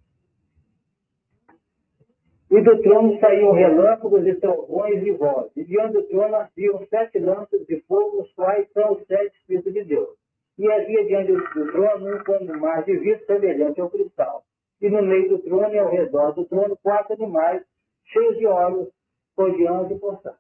[2.51, 5.53] E do trono saíam relâmpagos e trovões e vozes.
[5.55, 9.74] E diante do trono haviam sete lâmpadas de fogo, os quais são os sete Espíritos
[9.74, 10.16] de Deus.
[10.59, 14.43] E havia diante do trono um como mar de vidro semelhante ao cristal
[14.81, 17.62] e no meio do trono e ao redor do trono quatro animais
[18.05, 18.89] cheios de olhos,
[19.37, 20.39] rodeando e postando.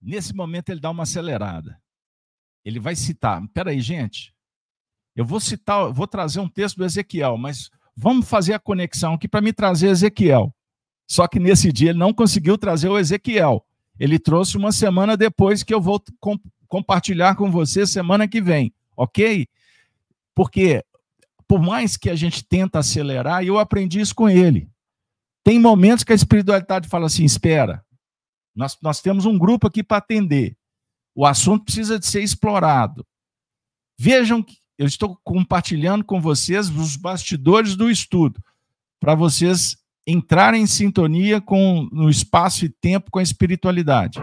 [0.00, 1.80] Nesse momento ele dá uma acelerada.
[2.64, 3.40] Ele vai citar.
[3.52, 4.34] Peraí, gente.
[5.14, 9.28] Eu vou citar, vou trazer um texto do Ezequiel, mas vamos fazer a conexão aqui
[9.28, 10.52] para me trazer Ezequiel.
[11.06, 13.64] Só que nesse dia ele não conseguiu trazer o Ezequiel.
[13.98, 18.74] Ele trouxe uma semana depois que eu vou com, compartilhar com você semana que vem,
[18.96, 19.46] ok?
[20.34, 20.84] Porque
[21.54, 24.68] por mais que a gente tenta acelerar, eu aprendi isso com ele.
[25.44, 27.80] Tem momentos que a espiritualidade fala assim: espera,
[28.52, 30.56] nós, nós temos um grupo aqui para atender.
[31.14, 33.06] O assunto precisa de ser explorado.
[33.96, 38.42] Vejam que eu estou compartilhando com vocês os bastidores do estudo,
[38.98, 44.20] para vocês entrarem em sintonia com no espaço e tempo com a espiritualidade.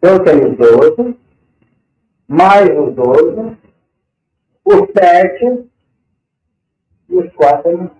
[0.00, 1.16] Eu tenho 12,
[2.28, 3.56] mais os 12,
[4.64, 5.69] os 7,
[7.10, 7.90] e os quatro.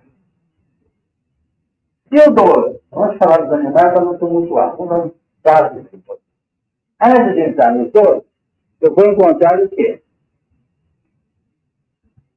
[2.11, 2.81] E o doze?
[2.89, 4.75] Vamos falar dos animais para não tumultuar.
[4.75, 6.01] Vamos dar desse
[7.03, 8.25] Antes de entrar nos doze,
[8.79, 10.01] eu vou encontrar o quê?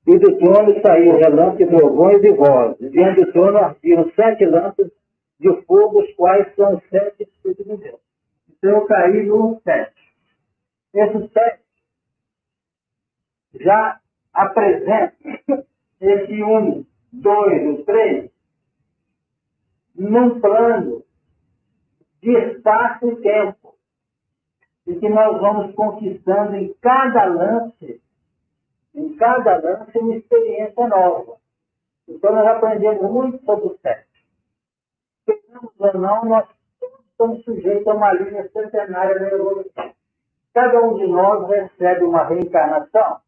[0.06, 2.90] E do trono saiu relâmpago, trovões e vozes.
[2.92, 4.92] Diante do trono ardiam sete lâmpadas
[5.40, 8.00] de fogo, os quais são sete Espíritos de Deus.
[8.50, 9.94] Então eu caí no sete.
[10.94, 11.60] Esse sete
[13.60, 14.00] já
[14.32, 15.14] apresenta
[16.04, 18.30] esse um, dois ou três,
[19.94, 21.04] num plano
[22.22, 23.74] de espaço e tempo,
[24.86, 28.02] e que nós vamos conquistando em cada lance,
[28.94, 31.36] em cada lance, uma experiência nova.
[32.08, 34.12] Então, nós aprendemos muito sobre o sexo.
[35.24, 36.48] Queremos ou não, nós
[37.10, 39.92] estamos sujeitos a uma linha centenária da evolução.
[40.52, 43.20] Cada um de nós recebe uma reencarnação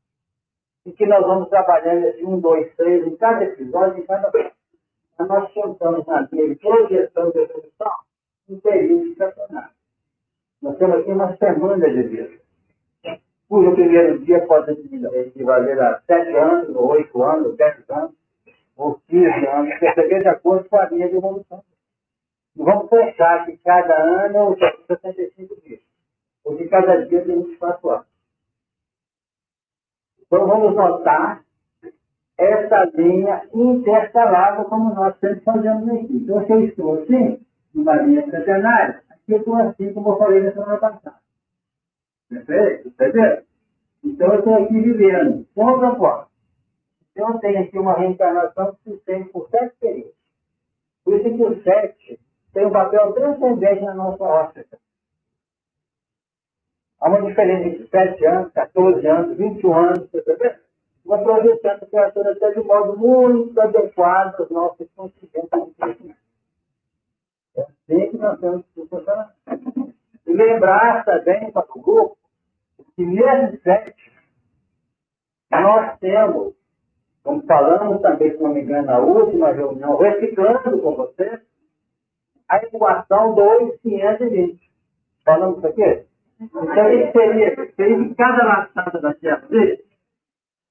[0.86, 4.30] em que nós vamos trabalhando esse um, dois, três, em cada episódio, em cada.
[5.18, 7.92] Nós sentamos na de projeção de evolução
[8.48, 9.70] um período estacionário.
[10.62, 12.30] Nós temos aqui uma semana de vida,
[13.48, 18.14] cujo primeiro dia pode equivaler a sete anos, ou oito anos, dez anos,
[18.76, 21.64] ou quinze anos, perceber de acordo com a linha de evolução.
[22.56, 25.80] E vamos pensar que cada ano são 65 dias,
[26.44, 28.15] ou que cada dia tem 24 horas.
[30.26, 31.44] Então, vamos notar
[32.36, 36.16] essa linha intercalada, como nós sempre fazemos aqui.
[36.16, 37.40] Então, eu estou assim,
[37.74, 41.16] numa linha centenária, aqui eu estou assim, como eu falei na semana passada.
[42.28, 42.88] Perfeito?
[42.88, 43.42] Entendeu?
[44.04, 46.26] Então, eu estou aqui vivendo, ponto a.
[47.12, 50.16] Então, eu tenho aqui uma reencarnação que se estende por sete períodos.
[51.04, 52.20] Por isso que o sete
[52.52, 54.78] tem um papel transcendente na nossa órbita.
[57.00, 60.58] Há uma diferença entre 7 anos, 14 anos, 21 anos, você está
[61.04, 66.16] Uma projeção do criatura até de modo muito adequado aos nossos conhecimentos de crescimento.
[67.56, 69.34] É assim que nós temos que funcionar.
[70.26, 72.18] E lembrar também para o grupo
[72.96, 74.12] que nesses sete,
[75.50, 76.54] nós temos,
[77.22, 81.40] como falamos também, se não me engano, na última reunião, reciclando com vocês,
[82.48, 84.60] a equação 2,520.
[85.24, 86.06] Falamos isso aqui?
[86.40, 89.84] Então, isso seria, seria que cada laçada da CFD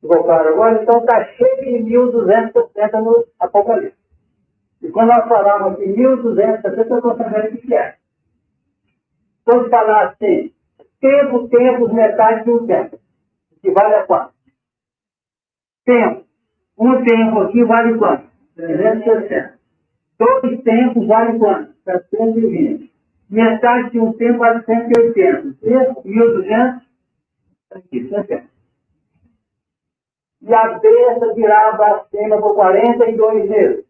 [0.00, 0.82] Voltaram agora?
[0.82, 3.98] Então está cheio de 1260 no Apocalipse.
[4.80, 7.96] E quando nós falamos de 1260, eu estou sabendo o que é.
[9.44, 10.52] Quando falar assim,
[11.00, 13.00] tempo, tempos, metade de um tempo,
[13.60, 14.32] que vale a quanto?
[15.84, 16.24] Tempo.
[16.78, 18.27] Um tempo aqui vale quanto?
[18.58, 19.58] 360.
[20.18, 21.72] Dois tempos vale quanto?
[21.84, 22.92] 720.
[23.30, 25.56] Metade de um tempo vale 180.
[25.62, 26.82] 1.200.
[27.70, 28.44] Aqui, 60.
[30.42, 33.88] E a besta virava a cena por 42 meses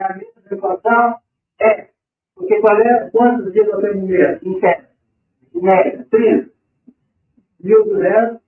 [0.00, 1.20] a mesma equação
[1.60, 1.88] é,
[2.34, 4.42] porque qual é, quantos dias eu tenho mês?
[4.42, 4.88] Em média,
[5.54, 6.50] em média, 30.
[7.62, 8.40] 1.200,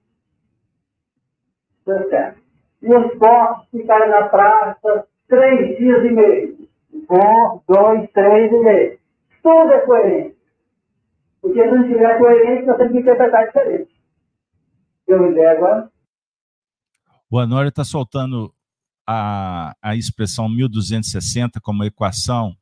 [1.84, 2.34] tá
[2.82, 6.68] E os corpos ficaram na praça três dias e meio.
[7.10, 8.98] Um, dois, três e meio.
[9.42, 10.36] Tudo é coerente.
[11.40, 13.90] Porque se não tiver coerente, você tem que interpretar diferente.
[15.06, 15.90] Eu me agora.
[17.30, 18.52] O Anório está soltando
[19.06, 22.54] a, a expressão 1260 como equação,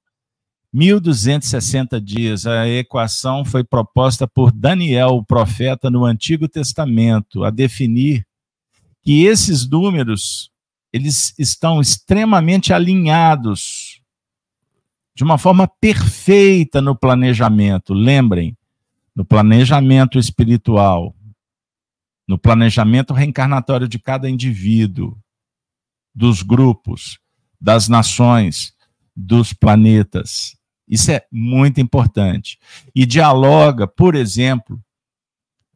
[0.72, 8.24] 1260 dias, a equação foi proposta por Daniel, o profeta, no Antigo Testamento, a definir
[9.02, 10.50] que esses números
[10.92, 14.00] eles estão extremamente alinhados
[15.14, 17.94] de uma forma perfeita no planejamento.
[17.94, 18.56] Lembrem,
[19.14, 21.14] no planejamento espiritual,
[22.26, 25.16] no planejamento reencarnatório de cada indivíduo,
[26.14, 27.18] dos grupos,
[27.60, 28.74] das nações,
[29.14, 30.56] dos planetas.
[30.88, 32.58] Isso é muito importante.
[32.94, 34.82] E dialoga, por exemplo,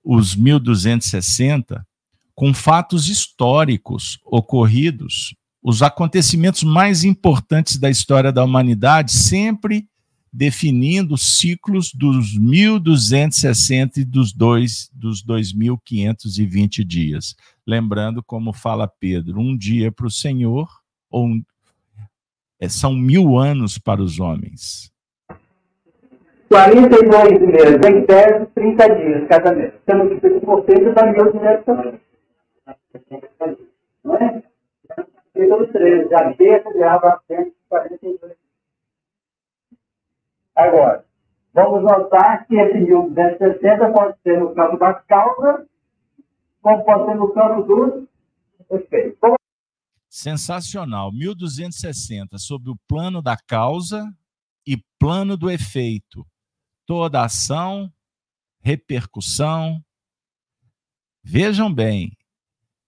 [0.03, 1.87] os 1260
[2.35, 9.87] com fatos históricos ocorridos, os acontecimentos mais importantes da história da humanidade, sempre
[10.33, 17.37] definindo ciclos dos 1260 e dos dois dos 2520 dias.
[17.65, 20.69] Lembrando como fala Pedro, um dia para o Senhor
[21.09, 21.43] ou um,
[22.61, 24.93] é, são mil anos para os homens.
[26.49, 29.73] 42 meses, em tese, 30 dias mês.
[29.89, 31.95] Sendo que 5% dá mil dias também.
[34.03, 34.43] Não é?
[35.33, 36.79] Pelo 13, já deixa de
[37.27, 38.37] 142
[40.55, 41.05] Agora,
[41.53, 45.67] vamos notar que esse 1260 pode ser no campo das causas,
[46.63, 48.09] como pode ser no campo dos
[48.71, 49.35] efeitos.
[50.09, 51.13] Sensacional.
[51.13, 54.09] 1260 sobre o plano da causa
[54.65, 56.25] e plano do efeito.
[56.87, 57.93] Toda ação,
[58.61, 59.83] repercussão.
[61.21, 62.17] Vejam bem,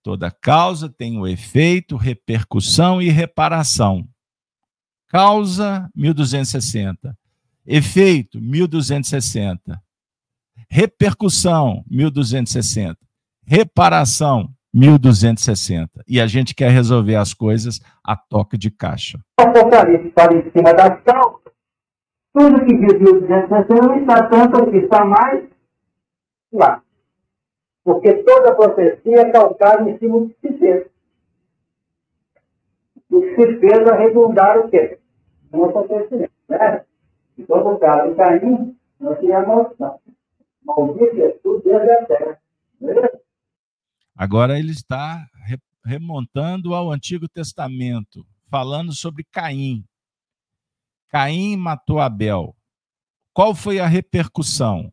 [0.07, 4.07] toda causa tem o efeito, repercussão e reparação.
[5.09, 7.13] Causa 1260
[7.67, 9.83] Efeito, 1260.
[10.71, 12.97] Repercussão, 1260.
[13.45, 16.05] Reparação, 1260.
[16.07, 19.19] E a gente quer resolver as coisas a toque de caixa.
[19.41, 21.41] O Apocalipse fala em cima da causa,
[22.33, 25.45] Tudo que diz 1261 está tanto aqui, está mais
[26.53, 26.81] lá.
[27.87, 30.89] Porque toda profecia é calcada em cima do que fez.
[33.09, 34.99] O que fez a redundar o quê?
[35.53, 36.33] Um acontecimento.
[36.49, 36.85] Né?
[37.39, 40.01] Então, no caso Caim, nós tínhamos a maldição.
[40.65, 42.41] Maldito é tudo desde a terra.
[44.17, 45.25] Agora ele está
[45.85, 49.85] remontando ao Antigo Testamento, falando sobre Caim.
[51.09, 52.53] Caim matou Abel.
[53.33, 54.93] Qual foi a repercussão?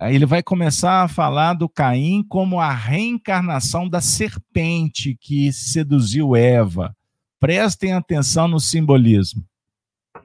[0.00, 6.94] Ele vai começar a falar do Caim como a reencarnação da serpente que seduziu Eva.
[7.40, 9.42] Prestem atenção no simbolismo.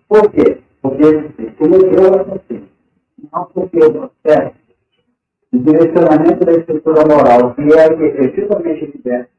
[0.08, 0.62] Por quê?
[0.80, 1.06] Porque
[1.58, 2.68] cometeu assim.
[3.32, 4.56] Não porque o processo
[5.52, 9.30] de direcionamento da estrutura moral, que é efetivamente diversa,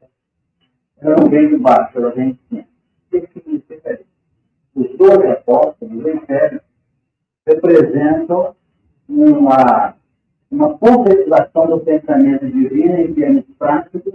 [0.99, 2.65] ela não vem de baixo, ela vem de cima.
[3.13, 4.05] O que significa isso?
[4.75, 6.61] Os dois apóstolos do Império
[7.47, 8.55] representam
[9.07, 9.95] uma,
[10.49, 14.13] uma concretização do pensamento divino em termos práticos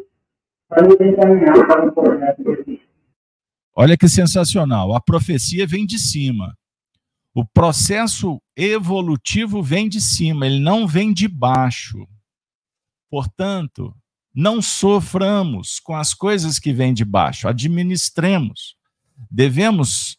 [0.68, 2.88] para nos encaminhar para o projeto Cristo.
[3.74, 4.94] Olha que sensacional.
[4.94, 6.56] A profecia vem de cima.
[7.34, 12.06] O processo evolutivo vem de cima, ele não vem de baixo.
[13.08, 13.94] Portanto,
[14.34, 18.76] não soframos com as coisas que vêm de baixo, administremos.
[19.30, 20.18] Devemos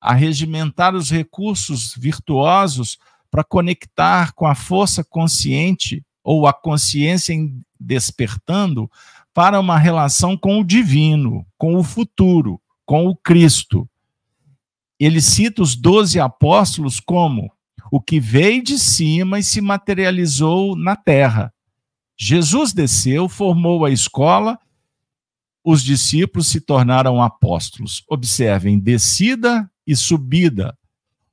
[0.00, 2.98] arregimentar os recursos virtuosos
[3.30, 7.34] para conectar com a força consciente ou a consciência
[7.78, 8.90] despertando
[9.32, 13.88] para uma relação com o divino, com o futuro, com o Cristo
[15.00, 17.50] ele cita os doze apóstolos como
[17.90, 21.52] o que veio de cima e se materializou na terra.
[22.18, 24.58] Jesus desceu, formou a escola,
[25.64, 28.04] os discípulos se tornaram apóstolos.
[28.06, 30.76] Observem, descida e subida.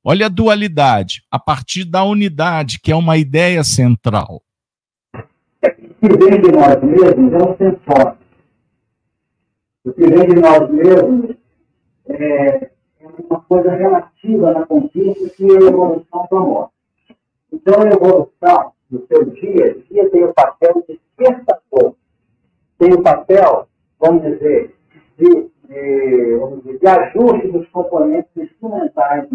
[0.09, 4.41] Olha a dualidade, a partir da unidade, que é uma ideia central.
[5.13, 8.25] O que vem de nós mesmos é um forte.
[9.83, 11.35] O que vem de nós mesmos
[12.07, 12.69] é
[13.29, 16.71] uma coisa relativa na conquista que a evolução promove.
[17.51, 21.95] Então, a evolução, no seu dia a dia, tem o papel de despertador,
[22.79, 23.67] tem o papel,
[23.99, 24.73] vamos dizer,
[25.17, 29.27] de, de, vamos dizer, de ajuste dos componentes instrumentais.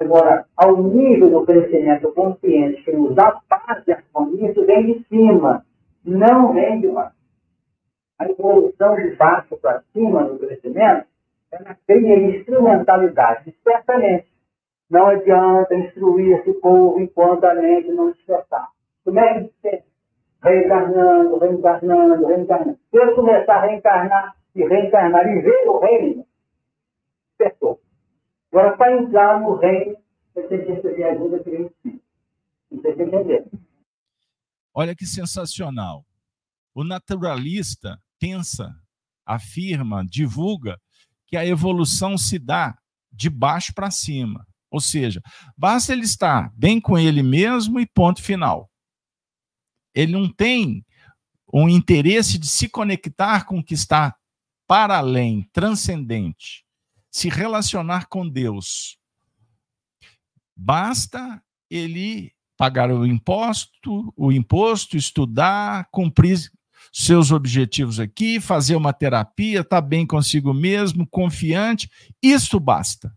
[0.00, 5.64] Agora, ao nível do crescimento consciente que nos e harmonia, isso vem de cima,
[6.04, 7.14] não vem de baixo.
[8.18, 11.06] A evolução de baixo para cima no crescimento
[11.52, 14.26] ela tem a instrumentalidade, certamente.
[14.90, 18.68] Não adianta instruir esse povo enquanto a mente não despertar.
[19.04, 19.82] Como é que você
[20.42, 22.78] reencarnando, reencarnando, reencarnando?
[22.90, 26.26] Se eu começar a reencarnar e reencarnar e ver o reino,
[27.30, 27.80] despertou.
[28.54, 29.96] Agora, para entrar no reino,
[30.32, 32.00] você tem que receber ajuda que vem de
[32.70, 33.50] Você tem que entender.
[34.72, 36.06] Olha que sensacional.
[36.72, 38.72] O naturalista pensa,
[39.26, 40.80] afirma, divulga
[41.26, 42.78] que a evolução se dá
[43.10, 44.46] de baixo para cima.
[44.70, 45.20] Ou seja,
[45.58, 48.70] basta ele estar bem com ele mesmo e ponto final.
[49.92, 50.86] Ele não tem
[51.52, 54.14] um interesse de se conectar com o que está
[54.64, 56.63] para além, transcendente,
[57.14, 58.98] se relacionar com Deus.
[60.56, 61.40] Basta
[61.70, 66.50] ele pagar o imposto, o imposto, estudar, cumprir
[66.92, 71.88] seus objetivos aqui, fazer uma terapia, estar tá bem consigo mesmo, confiante,
[72.20, 73.16] isso basta.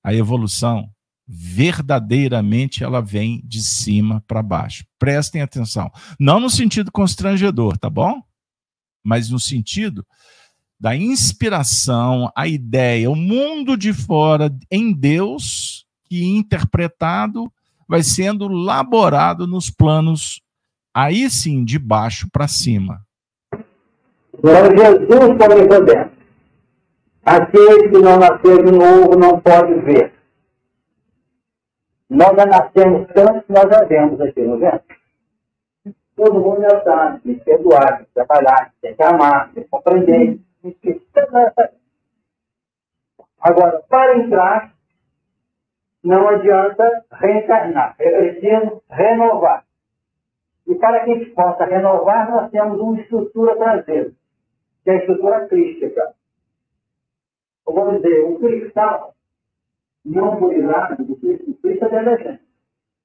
[0.00, 0.88] A evolução
[1.26, 4.86] verdadeiramente ela vem de cima para baixo.
[5.00, 5.90] Prestem atenção.
[6.20, 8.22] Não no sentido constrangedor, tá bom?
[9.02, 10.06] Mas no sentido
[10.84, 17.50] da inspiração, a ideia, o mundo de fora em Deus, que interpretado
[17.88, 20.44] vai sendo laborado nos planos
[20.94, 23.00] Aí sim, de baixo para cima.
[24.44, 26.10] Jesus para Nicodemo.
[27.24, 30.12] Aquele que não nasceu de novo não pode ver.
[32.08, 34.82] Nós já nascemos tanto que nós já vemos aqui, não vemos?
[36.14, 39.68] Todo mundo já sabe, tem que perdoar, tem que trabalhar, tem que amar, tem que
[39.68, 40.38] compreender.
[43.40, 44.74] Agora, para entrar,
[46.02, 47.94] não adianta reencarnar.
[47.98, 49.64] É preciso renovar.
[50.66, 54.12] E para que a gente possa renovar, nós temos uma estrutura traseira,
[54.82, 56.14] que é a estrutura crística.
[57.66, 59.14] Eu vou dizer, o cristal
[60.04, 62.42] não purizado do Cristo, Cristo é delegente.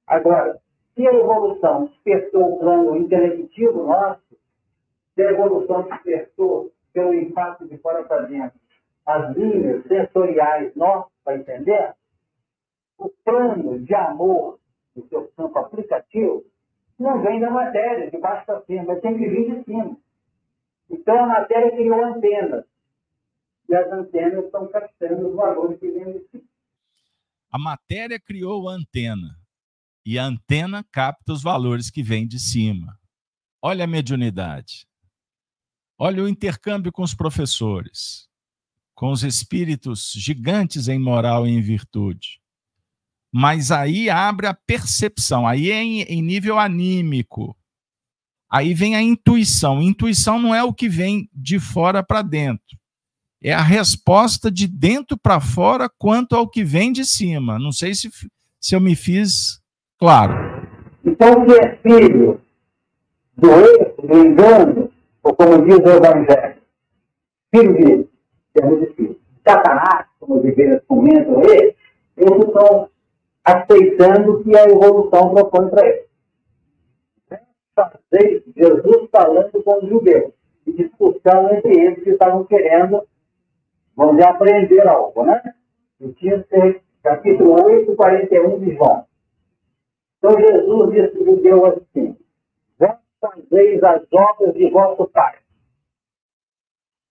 [0.06, 0.58] Agora,
[0.94, 4.36] se a evolução despertou o plano intelectivo nosso,
[5.14, 8.58] se a evolução despertou pelo impacto de fora para dentro,
[9.06, 11.94] as linhas sensoriais nossas, para entender,
[12.98, 14.58] o plano de amor
[14.94, 16.44] do seu campo aplicativo
[16.98, 19.96] não vem da matéria, de baixo para cima, mas tem que vir de cima.
[20.90, 22.64] Então a matéria criou antenas.
[23.68, 26.44] E as antenas estão captando os valores que vêm de cima.
[27.52, 29.36] A matéria criou a antena.
[30.04, 32.98] E a antena capta os valores que vêm de cima.
[33.62, 34.86] Olha a mediunidade.
[36.02, 38.26] Olha o intercâmbio com os professores,
[38.94, 42.40] com os espíritos gigantes em moral e em virtude.
[43.30, 47.54] Mas aí abre a percepção, aí é em, em nível anímico.
[48.50, 49.82] Aí vem a intuição.
[49.82, 52.78] Intuição não é o que vem de fora para dentro.
[53.42, 57.58] É a resposta de dentro para fora quanto ao que vem de cima.
[57.58, 58.10] Não sei se,
[58.58, 59.60] se eu me fiz
[59.98, 60.66] claro.
[61.04, 62.40] Então, se é filho
[63.36, 64.89] do erro, do engano,
[65.22, 66.56] ou como diz o Evangelho,
[67.54, 68.08] filho de,
[68.54, 71.74] de filho, Satanás, como os igrejas comentam, eles,
[72.16, 72.88] eles estão
[73.44, 76.10] aceitando que a evolução propõe para eles.
[77.74, 80.32] Fazer Jesus falando com os judeus
[80.66, 83.02] e discussão entre eles que estavam querendo,
[83.96, 85.42] vamos dizer, aprender algo, né?
[86.00, 89.06] E tinha que ser capítulo 8, 41 de João.
[90.18, 92.16] Então Jesus disse ao judeu assim:
[93.20, 95.38] fazeis as obras de vosso Pai.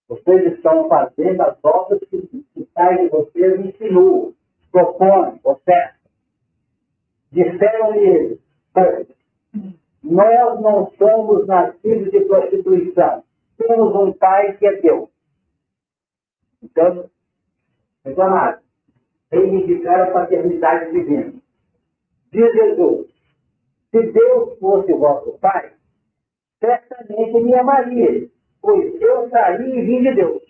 [0.07, 4.34] Vocês estão fazendo as obras que o Pai de vocês ensinou,
[4.72, 5.99] propõe, oferta.
[7.32, 8.39] Disseram-lhe eles,
[10.01, 13.24] nós não somos nascidos de prostituição.
[13.57, 15.10] Temos um Pai que é Deus.
[16.64, 17.10] Então,
[18.03, 18.60] reclamaram.
[19.32, 21.34] Reivindicaram a paternidade divina.
[22.32, 23.07] Diz Jesus,
[23.91, 25.74] se Deus fosse o vosso Pai,
[26.60, 28.30] certamente me amaria,
[28.62, 30.43] pois eu saí e vim de Deus.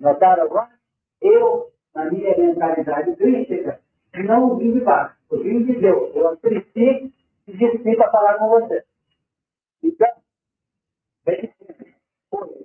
[0.00, 0.70] Notaram agora?
[1.20, 3.80] Eu, na minha mentalidade crítica,
[4.24, 6.14] não vim de baixo, eu vim de Deus.
[6.14, 7.12] Eu cresci
[7.46, 8.84] e disse para falar com você.
[9.82, 10.08] Então,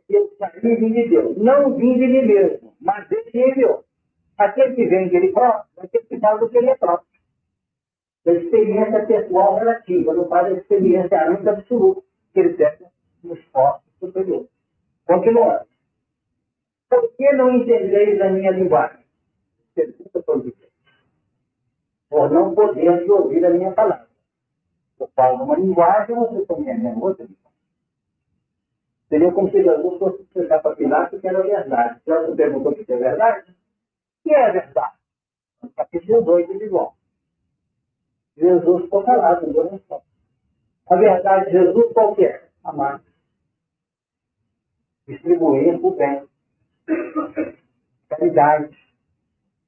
[0.09, 1.37] eu saí e vim de Deus.
[1.37, 3.83] Não vim de mim mesmo, mas ele me.
[4.37, 7.07] Aquele que vem de ele próprio, aquele que fala do que ele é próprio.
[8.25, 12.85] Da experiência pessoal relativa, não faz a experiência única absoluta deve
[13.23, 14.49] nos corpos superiores.
[15.05, 15.65] Continuando.
[16.89, 19.05] Por que não entendeis a minha linguagem?
[19.73, 20.53] Pergunta para os
[22.09, 24.07] Por não poder ouvir a minha palavra.
[24.99, 27.41] Eu falo uma linguagem, você também é outra linguagem.
[29.09, 31.99] Seria como se Jesus fosse explicar para Pilatos que era verdade.
[32.01, 33.51] Pilatos perguntou que é verdade?
[33.51, 34.93] O que é verdade?
[35.75, 36.93] Capítulo 2 de João.
[38.37, 40.10] Jesus ficou calado, não deu resposta.
[40.91, 42.49] A verdade de Jesus qual que é?
[42.65, 43.01] Amar.
[45.07, 46.27] Distribuir o bem.
[48.09, 48.77] Caridade.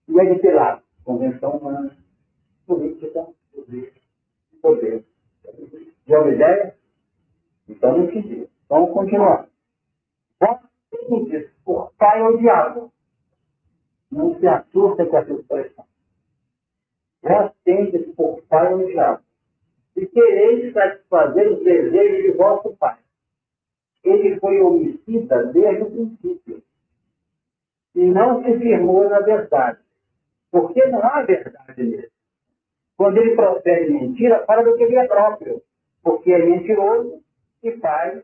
[0.10, 0.84] E é de?
[1.06, 1.96] Convenção humana.
[2.68, 3.26] Política.
[4.62, 5.06] Poder.
[6.06, 6.76] Já uma ideia?
[7.70, 8.50] Então não entendi.
[8.68, 9.48] Vamos continuar.
[10.42, 10.60] Vós
[10.92, 12.92] tendes por pai ou diabo.
[14.12, 15.86] Não se assusta com essa expressão.
[17.22, 19.24] Vós tendes por pai ou diabo
[19.96, 22.98] e quereis satisfazer os desejos de vosso pai.
[24.04, 26.64] Ele foi homicida desde o princípio
[27.96, 29.80] e não se firmou na verdade,
[30.52, 32.12] porque não há verdade nele.
[32.98, 35.62] Quando ele profere mentira, fala do que ele é próprio,
[36.02, 37.24] porque é mentiroso
[37.62, 38.24] e faz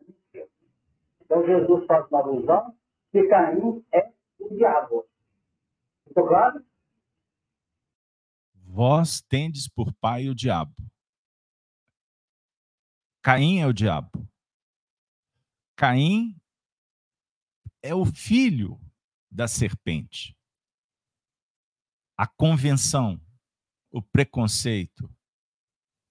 [0.00, 0.48] mentira.
[1.24, 2.74] Então Jesus faz uma alusão
[3.10, 4.10] que Caim é
[4.40, 5.06] o diabo.
[6.08, 6.62] Ficou claro?
[8.54, 10.72] Vós tendes por pai o diabo
[13.22, 14.28] Caim é o diabo.
[15.76, 16.36] Caim
[17.80, 18.80] é o filho
[19.30, 20.36] da serpente.
[22.16, 23.20] A convenção,
[23.90, 25.08] o preconceito,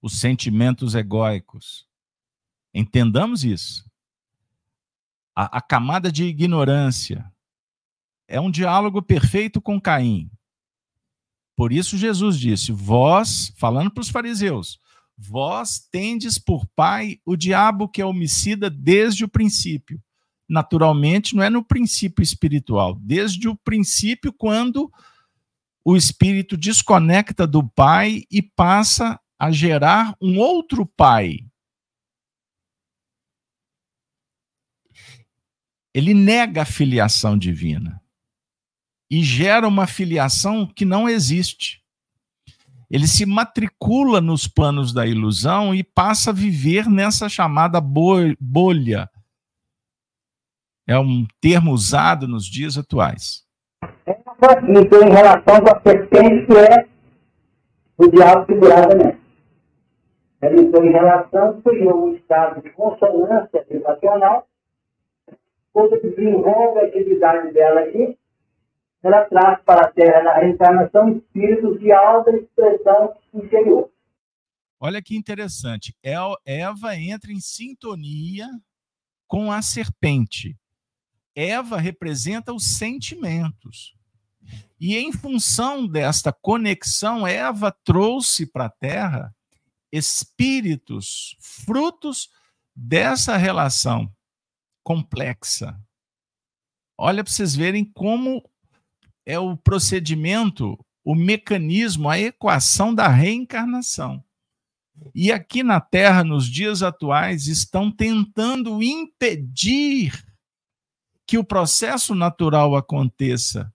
[0.01, 1.87] os sentimentos egóicos.
[2.73, 3.89] Entendamos isso.
[5.35, 7.31] A, a, camada de ignorância
[8.27, 10.31] é um diálogo perfeito com Caim.
[11.55, 14.80] Por isso Jesus disse: Vós, falando para os fariseus,
[15.23, 20.01] Vós tendes por pai o diabo que é homicida desde o princípio.
[20.49, 24.91] Naturalmente, não é no princípio espiritual, desde o princípio, quando
[25.85, 31.45] o espírito desconecta do pai e passa a gerar um outro pai.
[35.93, 38.01] Ele nega a filiação divina
[39.09, 41.80] e gera uma filiação que não existe
[42.91, 49.09] ele se matricula nos planos da ilusão e passa a viver nessa chamada bolha.
[50.85, 53.45] É um termo usado nos dias atuais.
[54.67, 56.85] Então, em relação serpente, que é
[57.97, 59.21] o diabo figuradamente.
[60.41, 64.47] Ela entrou em relação, criou um estado de consonância vibracional,
[65.71, 68.17] quando desenvolve a atividade dela aqui,
[69.03, 73.91] ela traz para a Terra, na reencarnação, espíritos de alta expressão interior.
[74.79, 75.95] Olha que interessante.
[76.45, 78.47] Eva entra em sintonia
[79.27, 80.57] com a serpente.
[81.35, 83.95] Eva representa os sentimentos.
[84.79, 89.35] E em função desta conexão, Eva trouxe para a Terra
[89.91, 92.29] espíritos, frutos
[92.75, 94.11] dessa relação
[94.83, 95.79] complexa.
[96.97, 98.43] Olha para vocês verem como
[99.25, 104.23] é o procedimento, o mecanismo, a equação da reencarnação.
[105.15, 110.23] E aqui na Terra, nos dias atuais, estão tentando impedir
[111.25, 113.73] que o processo natural aconteça,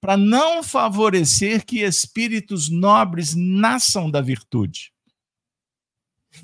[0.00, 4.92] para não favorecer que espíritos nobres nasçam da virtude.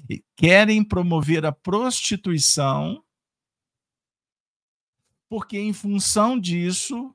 [0.08, 3.04] E querem promover a prostituição,
[5.28, 7.14] porque em função disso,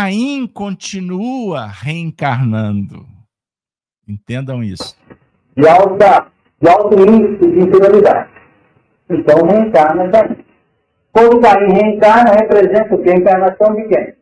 [0.00, 3.04] Caim continua reencarnando.
[4.06, 4.96] Entendam isso.
[5.56, 6.30] De, alta,
[6.62, 8.30] de alto índice de inferioridade.
[9.10, 10.44] Então reencarna Caim.
[11.10, 13.10] Quando Caim reencarna, representa o que?
[13.10, 14.14] A encarnação de quem?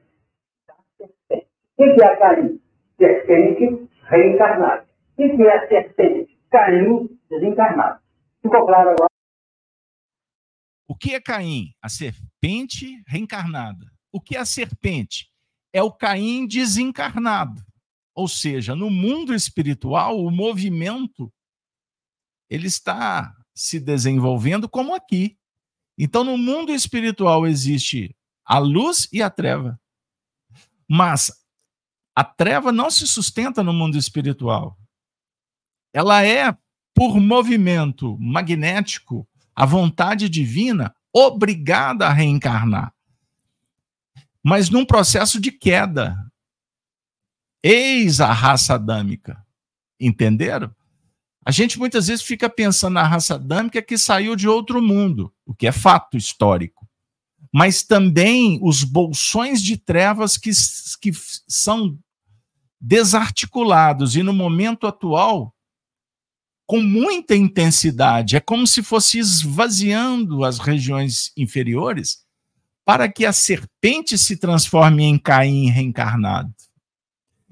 [1.77, 2.61] O que é Caim?
[2.99, 4.87] Serpente reencarnada.
[5.19, 6.39] O que é a serpente?
[6.51, 8.01] Caim desencarnado.
[8.41, 9.11] Ficou claro agora?
[10.89, 11.75] O que é Caim?
[11.83, 13.85] A serpente reencarnada.
[14.11, 15.36] O que é a serpente?
[15.73, 17.65] É o Caim desencarnado.
[18.15, 21.31] Ou seja, no mundo espiritual, o movimento
[22.49, 25.37] ele está se desenvolvendo como aqui.
[25.99, 29.79] Então, no mundo espiritual existe a luz e a treva.
[30.89, 31.31] Mas
[32.15, 34.79] a treva não se sustenta no mundo espiritual.
[35.93, 36.57] Ela é,
[36.95, 42.96] por movimento magnético, a vontade divina obrigada a reencarnar
[44.47, 46.17] mas num processo de queda.
[47.65, 49.45] Eis a raça adâmica.
[49.99, 50.73] Entenderam?
[51.45, 55.53] A gente muitas vezes fica pensando na raça adâmica que saiu de outro mundo, o
[55.53, 56.89] que é fato histórico.
[57.53, 60.53] Mas também os bolsões de trevas que,
[61.01, 61.11] que
[61.49, 61.99] são
[62.81, 65.53] desarticulados e no momento atual
[66.69, 72.26] com muita intensidade, é como se fosse esvaziando as regiões inferiores
[72.87, 76.55] para que a serpente se transforme em Caim reencarnado.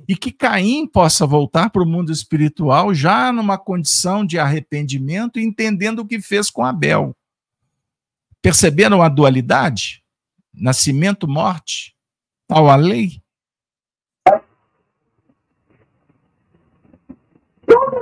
[0.08, 5.98] E que Caim possa voltar para o mundo espiritual já numa condição de arrependimento, entendendo
[5.98, 7.16] o que fez com Abel.
[8.40, 10.04] Perceberam a dualidade?
[10.52, 11.96] Nascimento, morte,
[12.46, 13.20] tal a lei?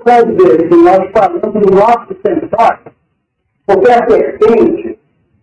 [0.05, 2.93] As vezes que nós falamos do nosso sensório,
[3.65, 5.02] porque a serpente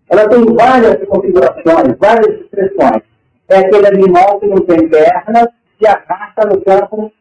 [0.10, 3.04] ela tem várias configurações, várias expressões.
[3.48, 7.12] É aquele animal que não tem pernas, se arrasta no campo,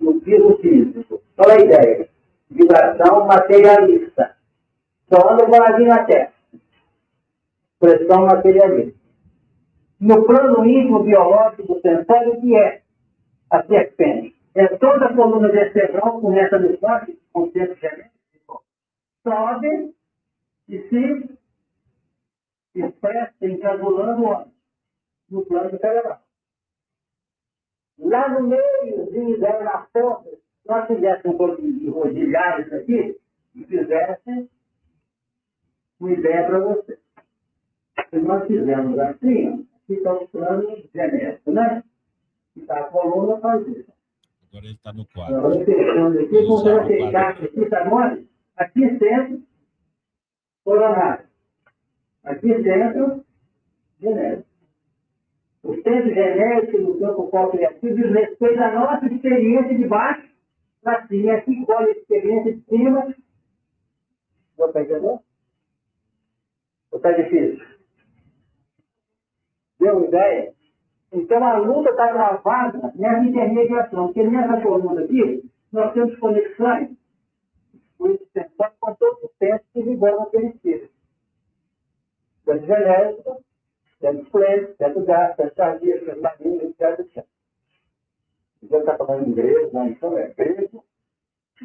[0.00, 1.20] no piso físico.
[1.38, 2.08] É a ideia?
[2.50, 4.34] Vibração materialista.
[5.12, 6.32] Só anda paradinho na terra.
[7.74, 8.98] Expressão materialista.
[10.00, 12.80] No plano íntimo biológico sensório, o que é
[13.50, 14.34] a serpente?
[14.54, 18.62] É toda a coluna vertebral, começa no corte, com centro genético,
[19.22, 19.94] sobe
[20.68, 21.35] e se
[22.80, 24.50] expressa encabulando onde?
[25.30, 26.20] No plano cerebral.
[27.98, 33.18] Lá no meio, daí na ponta, se nós fizéssemos um pouquinho de rodilhar isso aqui,
[33.56, 34.50] e fizesse
[35.98, 36.98] uma ideia para você.
[38.10, 41.82] Se nós fizermos assim, aqui está o plano genético, né?
[42.54, 43.90] E está a coluna faz isso.
[44.48, 45.36] Agora ele está no quadro.
[45.36, 48.28] Agora fechando aqui, como você vai fechar aqui, sabe onde?
[48.56, 49.42] Aqui centro,
[50.64, 51.26] coronário.
[52.26, 53.24] Aqui dentro,
[54.00, 54.48] genético.
[55.62, 60.28] O centro genético no campo co-criativo diz respeito à nossa experiência de baixo
[60.82, 61.34] para cima.
[61.34, 63.14] Aqui colhe a experiência de cima.
[64.58, 65.06] Vou para entender?
[66.90, 67.64] Ou está difícil?
[69.78, 70.52] Deu ideia?
[71.12, 76.90] Então a luta está gravada nessa intermediação, porque nessa coluna aqui nós temos conexões
[77.98, 80.95] com todos os tempos que vigoram aquele espírito
[82.46, 83.44] centro genético,
[84.00, 87.26] centro flêmico, centro gás, centro cardíaco, centro marinho, etc, etc.
[88.62, 90.84] Então está falando inglês, não, então é grego,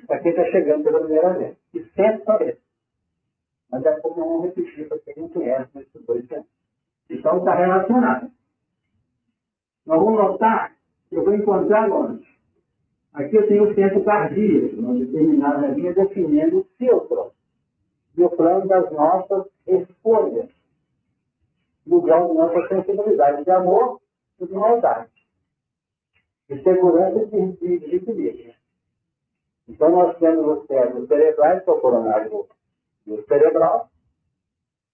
[0.08, 1.58] para quem está chegando pela primeira vez.
[1.74, 2.72] E sempre esses.
[3.72, 6.52] Mas é como não repetir para quem não conhece nesses dois tempos.
[7.10, 8.32] Então está relacionado.
[9.86, 10.76] Nós vamos notar
[11.10, 12.26] que eu vou encontrar onde?
[13.14, 17.32] Aqui eu tenho o centro cardíaco, uma determinada linha definindo o seu plano.
[18.18, 20.50] E o plano das nossas escolhas.
[21.86, 24.00] Lugar da nossa sensibilidade de amor
[24.40, 25.10] e de maldade.
[26.48, 28.54] De segurança e de, equilíbrio.
[29.68, 32.48] Então nós temos os cérebros cerebrais, que é o coronário
[33.28, 33.90] cerebral,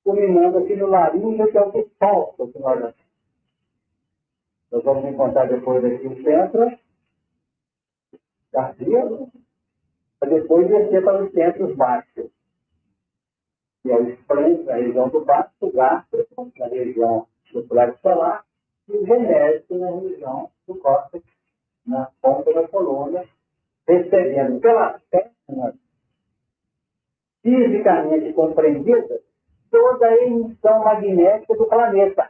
[0.03, 2.93] culminando aqui no laringe, que é o que solta o que nós.
[4.71, 6.77] Nós vamos encontrar depois aqui o centro
[8.51, 9.31] cardíaco,
[10.19, 12.36] para depois descer para os centros baixos.
[13.84, 18.45] Que é o na região do baixo, o gástrico, na região do plexo solar,
[18.89, 21.25] e o genérico na região do córtex,
[21.86, 23.23] na ponta da coluna,
[23.88, 25.75] recebendo pelas pernas,
[27.41, 29.21] fisicamente compreendida,
[29.71, 32.30] toda a emissão magnética do planeta.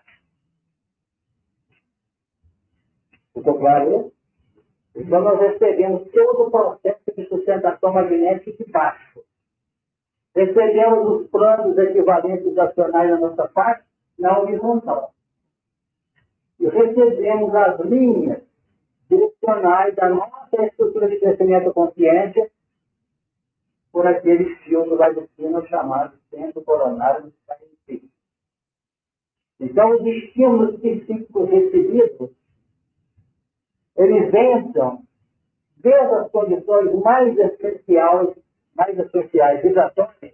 [3.34, 4.18] Ficou claro isso?
[4.96, 9.24] Então, nós recebemos todo o processo de sustentação magnética de baixo.
[10.38, 13.84] Recebemos os planos equivalentes acionais da nossa parte
[14.20, 15.12] na horizontal.
[16.60, 18.44] E recebemos as linhas
[19.10, 22.52] direcionais da nossa estrutura de crescimento consciente
[23.92, 27.34] por aquele de cima chamado centro coronário do.
[29.60, 32.30] Então, os estímulos psíquicos recebidos
[33.96, 35.02] eles entram
[35.78, 38.36] desde as condições mais essenciais,
[38.78, 40.34] mais essenciais, vibratórias,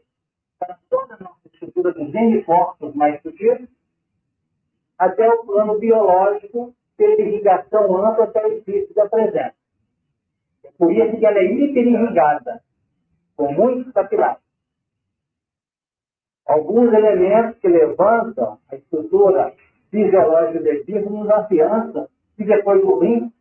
[0.60, 3.68] para toda a nossa estrutura dos N-forços mais sutis,
[5.00, 9.56] até o plano biológico, ter irrigação ampla até o espírito da presença.
[10.64, 12.62] É por isso que ela é hiperirrigada,
[13.36, 14.44] com muitos capilares.
[16.46, 19.54] Alguns elementos que levantam a estrutura
[19.90, 23.32] fisiológica do espírito nos afiançam e depois do rim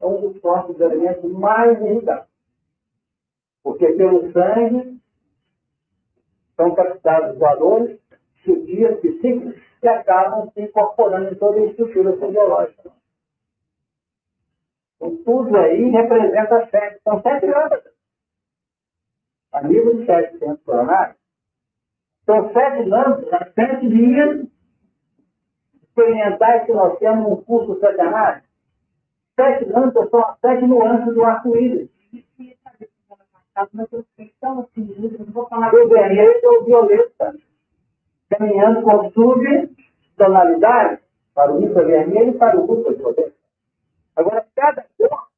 [0.00, 2.33] é um dos corpos de alimentos mais irrigados.
[3.64, 5.00] Porque pelo sangue
[6.54, 7.98] são captados valores
[8.44, 12.92] sutis, psíquicos, que acabam se incorporando em toda a estrutura fisiológica.
[14.96, 17.00] Então, tudo aí representa sete.
[17.02, 17.92] São sete lâmpadas.
[19.52, 21.16] A nível de sete centros coronários,
[22.26, 24.46] são sete lâmpadas, sete linhas
[25.82, 28.44] experimentais que nós temos no curso centenário
[29.36, 31.90] sete lâmpadas são as sete nuances do arco-íris.
[35.72, 37.34] O vermelho é o violeta,
[38.30, 41.00] caminhando com subtonalidade
[41.34, 43.34] para o infravermelho e para o ultravioleta.
[44.16, 45.28] Agora, cada cor,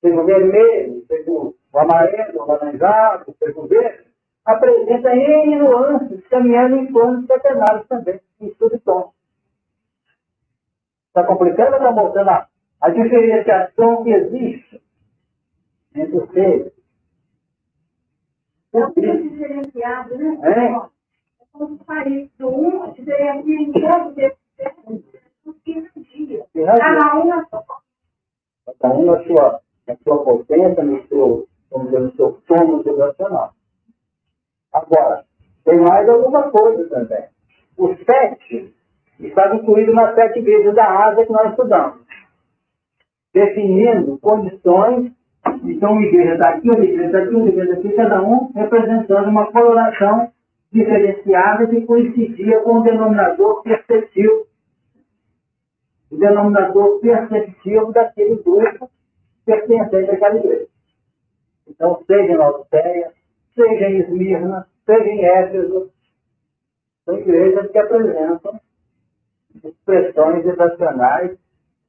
[0.00, 4.04] seja o vermelho, seja o amarelo, o laranjado, seja o verde,
[4.44, 9.12] apresenta N nuances caminhando em planos setenários também, em subtons.
[11.08, 12.50] Está complicando ou está mostrando a
[12.80, 14.82] a diferenciação que existe
[15.94, 16.72] entre os seres.
[18.72, 20.38] É um diferenciado, né?
[20.42, 20.66] É.
[20.66, 24.16] é como se país do um, diferencia em todos
[25.66, 26.46] esses dias.
[26.54, 27.64] Cada um na sua
[28.80, 33.52] Cada um na sua, na sua potência, no seu, vamos dizer, no seu sono vibracional.
[34.72, 35.24] Agora,
[35.64, 37.24] tem mais alguma coisa também.
[37.76, 38.74] O sete
[39.18, 42.00] está incluído nas sete vezes da asa que nós estudamos
[43.32, 45.12] definindo condições,
[45.64, 50.32] então igreja daqui, uma igreja daqui, uma igreja daqui, cada um representando uma coloração
[50.72, 54.46] diferenciada que coincidia com o denominador perceptivo.
[56.10, 58.90] O denominador perceptivo daquele grupo
[59.44, 60.66] pertencente àquela igreja.
[61.68, 63.12] Então, seja em Laodiceia,
[63.54, 65.90] seja em Esmirna, seja em Éfeso,
[67.04, 68.60] são igrejas que apresentam
[69.64, 71.38] expressões vibracionais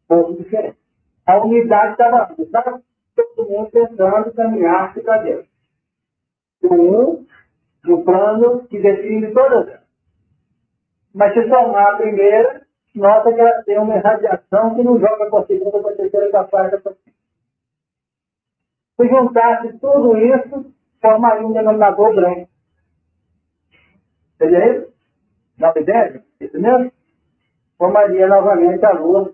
[0.08, 0.82] pouco diferentes
[1.26, 2.82] a unidade estava
[3.72, 5.46] tentando caminhar para Deus.
[6.64, 7.26] Um,
[7.84, 9.82] no plano que define todas.
[11.14, 12.62] Mas se somar a primeira,
[12.96, 16.30] nota que ela tem uma irradiação que não joga para a segunda, para a terceira,
[16.30, 16.96] para a quarta, para a.
[18.96, 22.48] Se juntasse tudo isso, formaria um denominador branco.
[24.38, 24.94] Seria isso?
[25.58, 26.24] Nova ideia?
[26.40, 26.92] Isso mesmo?
[27.78, 29.34] Formaria novamente a Lua,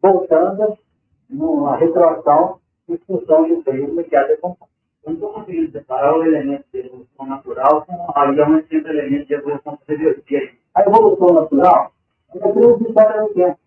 [0.00, 0.78] voltando
[1.28, 2.60] numa retroação
[2.98, 4.56] função do período que há de Eu
[5.06, 9.34] não estou conseguindo separar o elemento de evolução natural com a realmente sempre elemento de
[9.34, 10.22] evolução superior.
[10.74, 11.92] A evolução natural
[12.34, 13.58] é uma vitória no tempo.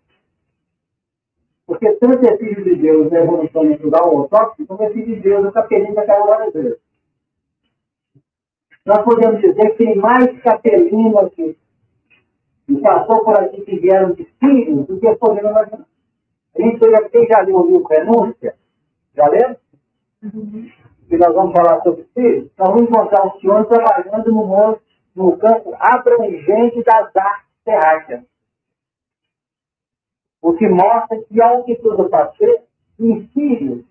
[1.66, 5.20] Porque tanto é filho de Deus na evolução natural ou tóxico, como é filho de
[5.20, 6.78] Deus capelinho daquela várias vezes.
[8.84, 11.56] Nós podemos dizer que tem mais capelinho aqui
[12.68, 15.86] e passou por aqui que vieram de filhos do que podemos imaginar.
[16.56, 18.54] A gente quem já leu o livro Renúncia,
[19.16, 19.60] Já lembra?
[20.22, 20.70] Uhum.
[21.10, 22.50] E nós vamos falar sobre isso.
[22.58, 24.80] Nós vamos encontrar o senhor trabalhando no, mundo,
[25.14, 28.22] no campo abrangente das artes terráqueas.
[30.42, 32.58] O que mostra que, ao que tudo passei,
[32.98, 33.84] em Sírio,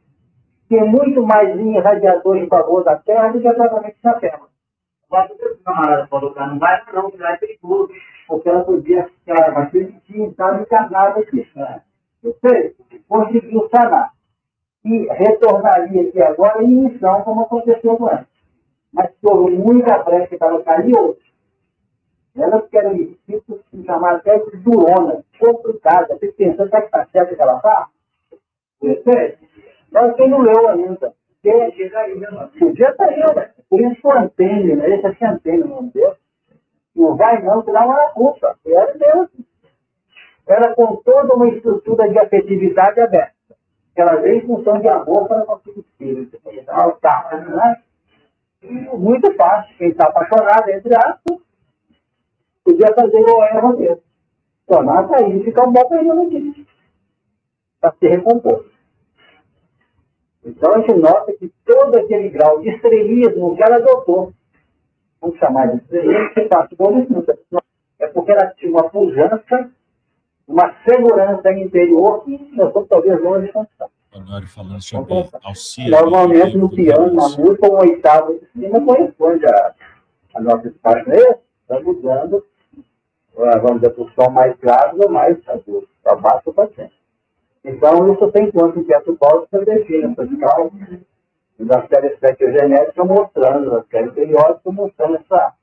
[0.69, 4.41] tem muito mais linha radiador em favor da Terra do que exatamente na Terra.
[5.09, 7.93] Mas o camarada falou que não vai, não, que vai ter tudo,
[8.27, 11.47] porque ela podia ficar, ele tinha estado encarnado aqui.
[11.55, 11.81] Né?
[12.23, 12.75] Eu sei,
[13.07, 14.11] conseguiu sanar.
[14.85, 18.27] E retornaria aqui agora em missão, como aconteceu ela.
[18.91, 21.21] Mas houve muita brecha para cair hoje.
[22.35, 26.15] Elas querem espíritos se chamar até de durona, complicada.
[26.15, 27.87] Você pensando que está certo que ela está?
[28.81, 29.37] Você?
[29.91, 31.13] Mas quem não leu ainda.
[32.57, 33.51] Podia estar né?
[33.69, 34.95] Por isso que o antênio, né?
[34.95, 36.15] Esse é não deu.
[36.95, 38.57] Não vai não, que não era culpa.
[38.65, 39.29] Era Deus.
[40.47, 43.33] Era com toda uma estrutura de afetividade aberta.
[43.95, 46.39] Ela veio em função de amor para conseguir espírito.
[46.51, 47.81] Então, tá, né?
[48.93, 49.75] Muito fácil.
[49.77, 51.37] Quem está apaixonado, entre aspas,
[52.63, 54.03] podia fazer o erro mesmo.
[54.65, 56.65] Tornar sair ficar um bom período aqui.
[57.79, 58.65] Para se recompor.
[60.45, 64.33] Então a gente nota que todo aquele grau de estrelismo que ela adotou,
[65.21, 66.75] vamos chamar de estrelismo, se passa
[67.99, 69.71] é porque ela tinha uma pujança,
[70.47, 73.89] uma segurança interior que nós estamos talvez longe de conquistar.
[74.15, 75.13] Honório falando sobre
[75.43, 75.91] auxílio.
[75.91, 79.73] Normalmente no piano, na música, um oitavo de cima corresponde a,
[80.35, 81.39] a nossa espaço, é isso?
[81.61, 82.45] Está mudando,
[83.35, 86.91] vamos dizer, o som mais grave ou mais agudo, para baixo ou para cima.
[87.65, 90.99] Então, isso tem quanto em Pietro Paulo que define essas causas.
[91.59, 95.53] Da série espectrogenética mostrando, da série periódica mostrando essa,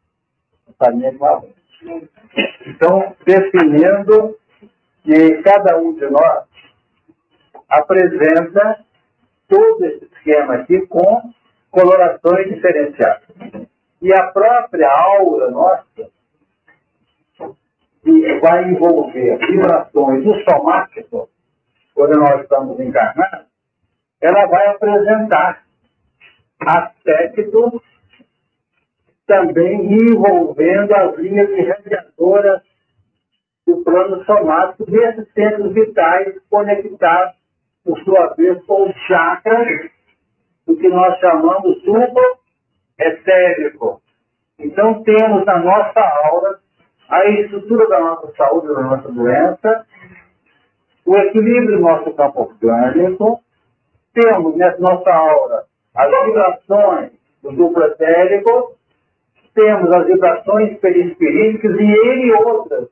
[0.68, 1.54] essa linha de avanço.
[2.66, 4.38] Então, definindo
[5.02, 6.44] que cada um de nós
[7.68, 8.84] apresenta
[9.48, 11.32] todo esse esquema aqui com
[11.70, 13.28] colorações diferenciadas.
[14.02, 16.10] E a própria aura nossa,
[18.02, 21.28] que vai envolver vibrações do somático,
[21.94, 23.46] quando nós estamos encarnados,
[24.20, 25.64] ela vai apresentar
[26.60, 27.82] aspectos
[29.26, 32.62] também envolvendo as linhas irradiadoras
[33.70, 37.34] do plano somático desses centros vitais conectados,
[37.84, 39.90] por sua vez, com os chakras,
[40.66, 42.20] o que nós chamamos subo
[42.98, 44.02] etérico.
[44.58, 46.58] Então, temos na nossa aura
[47.08, 49.86] a estrutura da nossa saúde, da nossa doença,
[51.06, 53.40] o equilíbrio do nosso campo orgânico,
[54.12, 55.64] temos nessa nossa aura
[55.94, 58.76] as vibrações do duplo etérico,
[59.54, 62.88] temos as vibrações perispiríticas e ele outras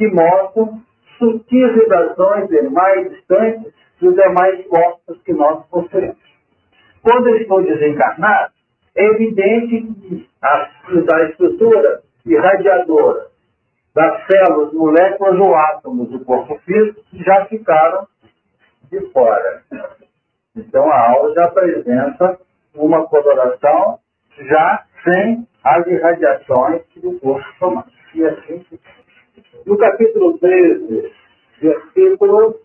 [0.00, 0.80] que mostram
[1.18, 3.70] sutis vibrações mais distantes
[4.00, 6.16] dos demais corpos que nós possuímos.
[7.02, 8.50] Quando eu estou desencarnado,
[8.96, 10.70] é evidente que a,
[11.12, 13.26] a estrutura irradiadora
[13.94, 18.08] das células, moléculas ou átomos do corpo físico já ficaram
[18.90, 19.62] de fora.
[20.56, 22.40] Então a aula já apresenta
[22.74, 23.98] uma coloração
[24.48, 28.00] já sem as irradiações do corpo somático.
[28.14, 28.64] E assim,
[29.66, 31.12] no capítulo 13,
[31.60, 32.58] versículo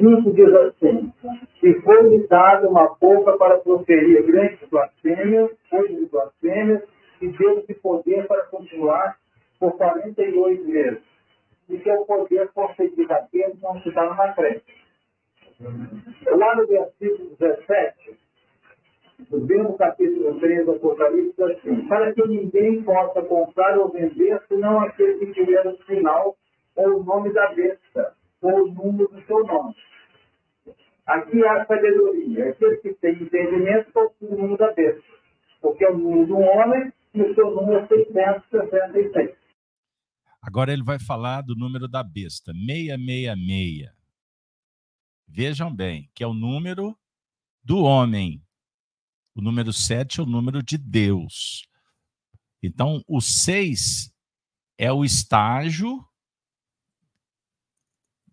[0.00, 1.12] 5 diz assim,
[1.62, 6.82] e foi-lhe dada uma boca para proferir grandes blasfêmias, coisas blasfêmias,
[7.20, 9.18] e deu-lhe poder para continuar
[9.58, 11.02] por 48 meses.
[11.68, 14.62] E o poder concedido a Deus não se dá na frente.
[16.26, 18.18] Lá no versículo 17,
[19.30, 24.80] do mesmo capítulo 3 do Apocalipse, assim: Para que ninguém possa comprar ou vender, senão
[24.80, 26.36] aquele que tiver o sinal
[26.76, 29.74] ou o nome da besta, ou o número do seu nome.
[31.06, 32.50] Aqui há sabedoria.
[32.50, 35.02] Aquele que tem entendimento possui o número da besta,
[35.60, 39.36] porque é o número do homem e o seu número é 666.
[40.40, 43.90] Agora ele vai falar do número da besta, 666.
[45.26, 46.96] Vejam bem, que é o número
[47.64, 48.40] do homem.
[49.38, 51.64] O número 7 é o número de Deus.
[52.60, 54.12] Então, o 6
[54.76, 56.04] é o estágio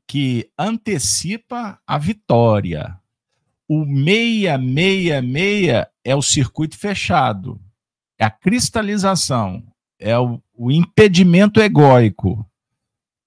[0.07, 2.99] que antecipa a vitória.
[3.67, 7.61] O 666 é o circuito fechado,
[8.17, 9.63] é a cristalização,
[9.99, 12.49] é o, o impedimento egóico.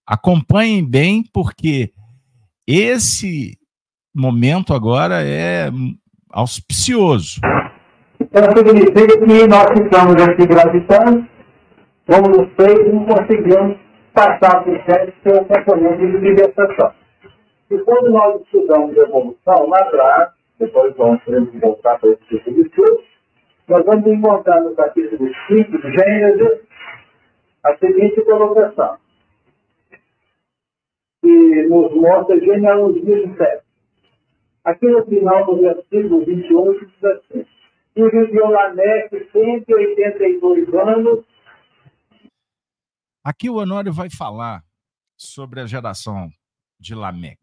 [0.04, 1.94] Acompanhem bem, porque
[2.66, 3.56] esse
[4.12, 5.70] momento agora é
[6.30, 7.40] auspicioso.
[8.30, 11.26] Então significa que nós ficamos aqui gravitando,
[12.06, 13.78] como nos feitos, não conseguimos
[14.12, 16.92] passar por certo seu componente de libertação.
[17.70, 21.20] E quando nós estudamos evolução lá atrás, depois vamos
[21.54, 23.02] voltar para esse tipo de estudo,
[23.66, 26.60] nós vamos encontrar no capítulo 5 de Gênesis
[27.64, 28.96] a seguinte colocação,
[31.22, 33.60] que nos mostra a genealogia de fé.
[34.64, 37.46] Aqui no final do versículo 21 diz assim,
[38.04, 41.24] viveu Lameque 182 anos.
[43.24, 44.64] Aqui o Honório vai falar
[45.16, 46.30] sobre a geração
[46.78, 47.38] de Lameque.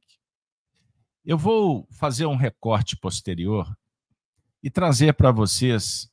[1.26, 3.68] Eu vou fazer um recorte posterior
[4.64, 6.10] e trazer para vocês,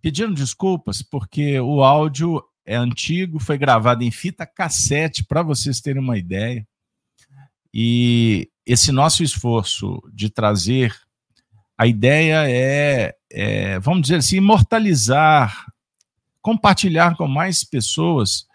[0.00, 6.02] pedindo desculpas, porque o áudio é antigo, foi gravado em fita cassete, para vocês terem
[6.02, 6.66] uma ideia.
[7.74, 10.96] E esse nosso esforço de trazer
[11.80, 15.64] a ideia é, é, vamos dizer assim, imortalizar,
[16.42, 18.46] compartilhar com mais pessoas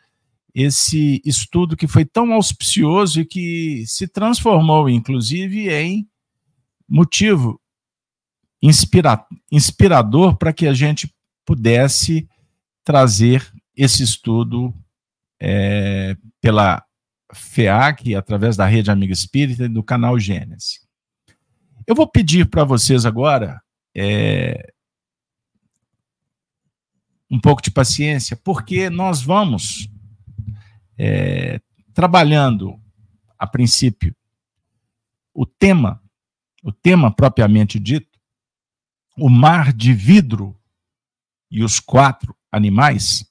[0.53, 6.07] esse estudo que foi tão auspicioso e que se transformou, inclusive, em
[6.87, 7.59] motivo
[8.61, 11.11] inspira inspirador para que a gente
[11.43, 12.29] pudesse
[12.83, 14.71] trazer esse estudo
[15.41, 16.85] é, pela
[17.33, 20.84] FEAC, através da Rede Amiga Espírita e do canal Gênesis.
[21.87, 23.61] Eu vou pedir para vocês agora
[23.95, 24.73] é,
[27.29, 29.89] um pouco de paciência, porque nós vamos
[30.97, 31.59] é,
[31.93, 32.79] trabalhando,
[33.37, 34.15] a princípio,
[35.33, 36.01] o tema,
[36.63, 38.19] o tema propriamente dito,
[39.17, 40.59] o mar de vidro
[41.51, 43.29] e os quatro animais.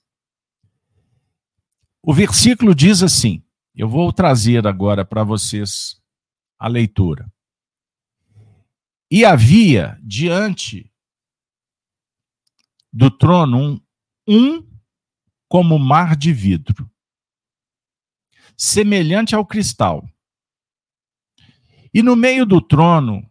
[2.02, 3.43] O versículo diz assim:
[3.74, 6.01] eu vou trazer agora para vocês
[6.59, 7.31] a leitura.
[9.10, 10.93] E havia diante
[12.93, 13.81] do trono um,
[14.28, 14.74] um
[15.48, 16.90] como mar de vidro,
[18.56, 20.09] semelhante ao cristal.
[21.93, 23.28] E no meio do trono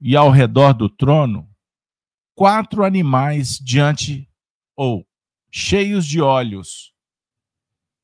[0.00, 1.50] e ao redor do trono,
[2.34, 4.30] quatro animais diante
[4.74, 5.08] ou
[5.50, 6.92] cheios de olhos,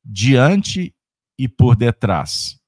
[0.05, 0.95] diante
[1.39, 2.62] e por detrás.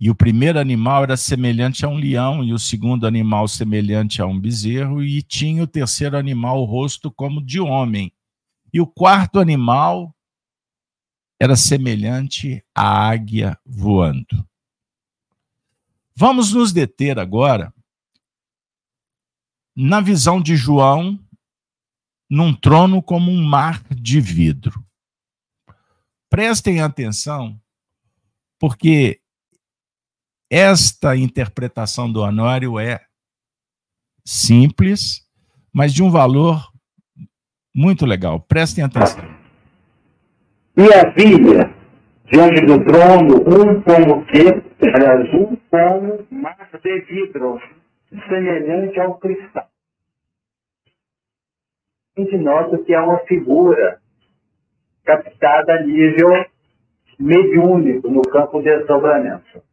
[0.00, 4.26] E o primeiro animal era semelhante a um leão, e o segundo animal semelhante a
[4.26, 8.10] um bezerro, e tinha o terceiro animal o rosto como de homem.
[8.72, 10.16] E o quarto animal
[11.38, 14.48] era semelhante à águia voando.
[16.16, 17.72] Vamos nos deter agora
[19.74, 21.18] na visão de João
[22.28, 24.84] num trono como um mar de vidro.
[26.28, 27.60] Prestem atenção,
[28.58, 29.19] porque
[30.50, 33.00] esta interpretação do Honório é
[34.26, 35.20] simples,
[35.72, 36.60] mas de um valor
[37.74, 38.40] muito legal.
[38.40, 39.24] Prestem atenção.
[40.76, 41.72] E havia
[42.32, 44.38] diante do trono um como que,
[44.86, 47.60] aliás, um como mar de vidro,
[48.28, 49.68] semelhante ao cristal.
[52.16, 54.00] A gente nota que é uma figura
[55.04, 56.44] captada a nível
[57.18, 59.69] mediúnico no campo de desdobramento.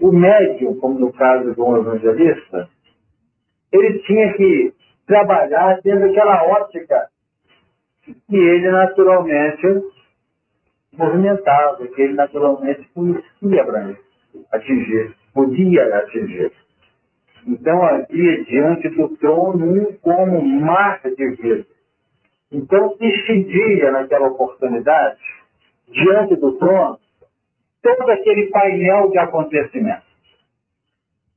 [0.00, 2.68] O médium, como no caso de um evangelista,
[3.72, 4.72] ele tinha que
[5.06, 7.08] trabalhar dentro daquela ótica
[8.02, 9.82] que ele naturalmente
[10.92, 13.96] movimentava, que ele naturalmente conhecia para
[14.52, 16.52] atingir, podia atingir.
[17.46, 21.66] Então havia diante do trono um como mar de vida.
[22.52, 25.20] Então incidia naquela oportunidade,
[25.88, 26.98] diante do trono,
[27.82, 30.08] todo aquele painel de acontecimentos.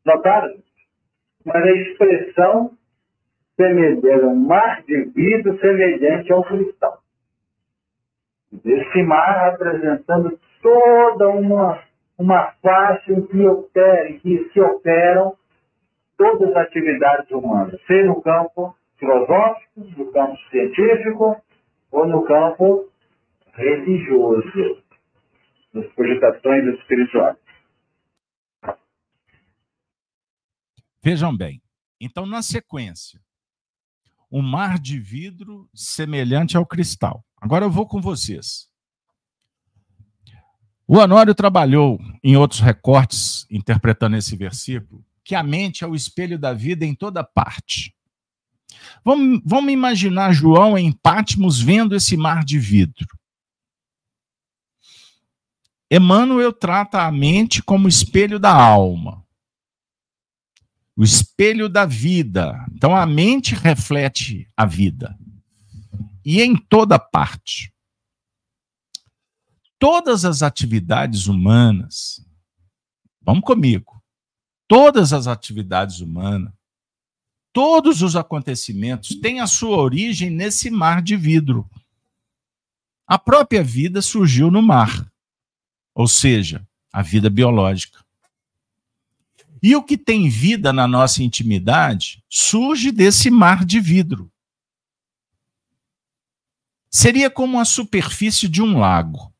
[0.05, 0.55] Notaram?
[1.45, 2.71] Mas a expressão
[3.55, 6.99] semelhante, um mar de vidro semelhante ao cristal.
[8.65, 11.79] Esse mar representando toda uma,
[12.17, 13.37] uma face em que,
[14.07, 15.35] em que se operam
[16.17, 21.37] todas as atividades humanas, seja no campo filosófico, no campo científico
[21.91, 22.87] ou no campo
[23.53, 24.77] religioso,
[25.73, 27.37] nas cogitações espirituais.
[31.03, 31.61] Vejam bem,
[31.99, 33.19] então na sequência,
[34.31, 37.25] um mar de vidro semelhante ao cristal.
[37.39, 38.69] Agora eu vou com vocês.
[40.87, 46.37] O Honório trabalhou em outros recortes, interpretando esse versículo, que a mente é o espelho
[46.37, 47.95] da vida em toda parte.
[49.03, 53.07] Vamos, vamos imaginar João em Pátimos vendo esse mar de vidro.
[55.91, 59.21] Emmanuel trata a mente como espelho da alma
[60.95, 62.63] o espelho da vida.
[62.73, 65.17] Então a mente reflete a vida.
[66.23, 67.73] E em toda parte.
[69.79, 72.23] todas as atividades humanas,
[73.19, 73.99] vamos comigo,
[74.67, 76.53] todas as atividades humanas,
[77.51, 81.67] todos os acontecimentos têm a sua origem nesse mar de vidro.
[83.07, 85.10] A própria vida surgiu no mar,
[85.93, 88.03] ou seja, a vida biológica.
[89.63, 94.31] E o que tem vida na nossa intimidade surge desse mar de vidro.
[96.89, 99.33] Seria como a superfície de um lago,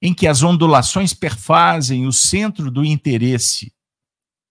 [0.00, 3.74] em que as ondulações perfazem o centro do interesse,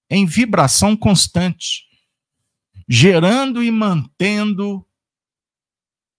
[0.10, 1.88] em vibração constante,
[2.88, 4.86] gerando e mantendo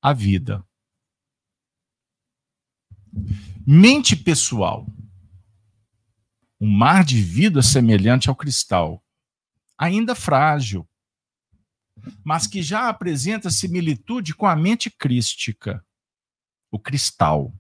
[0.01, 0.65] a vida.
[3.67, 4.87] Mente pessoal
[6.61, 9.05] um mar de vida semelhante ao cristal,
[9.77, 10.89] ainda frágil,
[12.25, 15.85] mas que já apresenta similitude com a mente crística,
[16.71, 17.55] o cristal.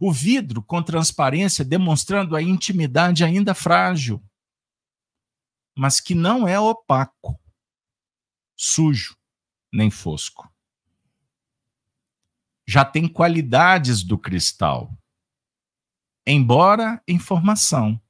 [0.00, 4.22] O vidro com transparência demonstrando a intimidade ainda frágil,
[5.74, 7.38] mas que não é opaco,
[8.56, 9.16] sujo,
[9.72, 10.50] nem fosco.
[12.66, 14.90] Já tem qualidades do cristal
[16.26, 18.00] embora em formação.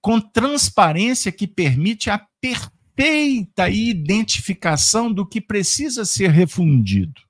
[0.00, 7.22] Com transparência que permite a perfeita identificação do que precisa ser refundido.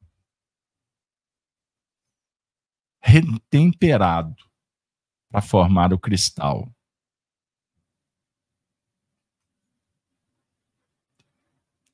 [3.01, 4.35] Retemperado
[5.31, 6.73] para formar o cristal.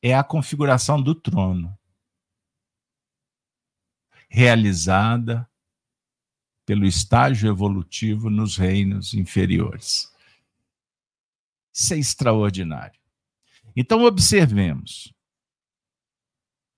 [0.02, 1.78] É a configuração do trono,
[4.30, 5.50] realizada
[6.64, 10.08] pelo estágio evolutivo nos reinos inferiores.
[11.74, 12.98] Isso é extraordinário.
[13.74, 15.12] Então, observemos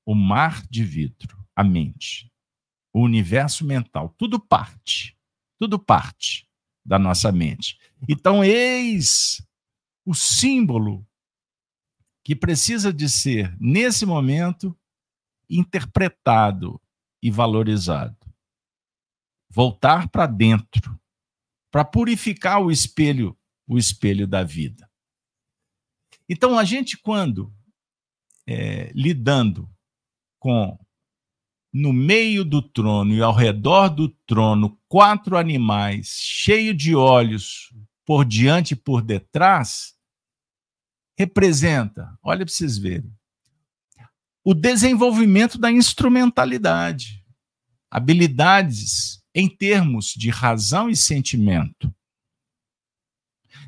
[0.07, 2.33] o mar de vidro, a mente,
[2.93, 5.17] o universo mental, tudo parte,
[5.59, 6.49] tudo parte
[6.85, 7.79] da nossa mente.
[8.09, 9.47] Então, eis
[10.07, 11.07] o símbolo
[12.25, 14.77] que precisa de ser, nesse momento,
[15.51, 16.81] interpretado
[17.23, 18.17] e valorizado
[19.53, 20.99] voltar para dentro,
[21.71, 23.39] para purificar o espelho,
[23.69, 24.91] o espelho da vida.
[26.29, 27.55] Então, a gente, quando
[28.47, 29.71] é, lidando
[30.39, 30.79] com
[31.73, 37.73] no meio do trono e ao redor do trono quatro animais cheios de olhos
[38.05, 39.95] por diante e por detrás,
[41.19, 43.15] representa, olha para vocês verem,
[44.45, 47.25] o desenvolvimento da instrumentalidade,
[47.91, 51.95] habilidades em termos de razão e sentimento.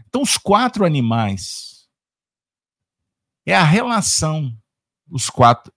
[0.08, 1.88] Então, os quatro animais
[3.46, 4.56] é a relação,
[5.10, 5.72] os quatro.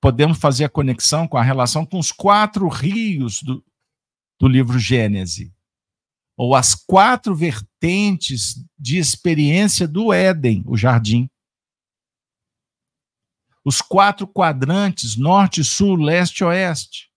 [0.00, 3.64] Podemos fazer a conexão com a relação com os quatro rios do,
[4.38, 5.52] do livro Gênese,
[6.36, 11.28] ou as quatro vertentes de experiência do Éden, o jardim.
[13.66, 17.10] Os quatro quadrantes, norte, sul, leste, oeste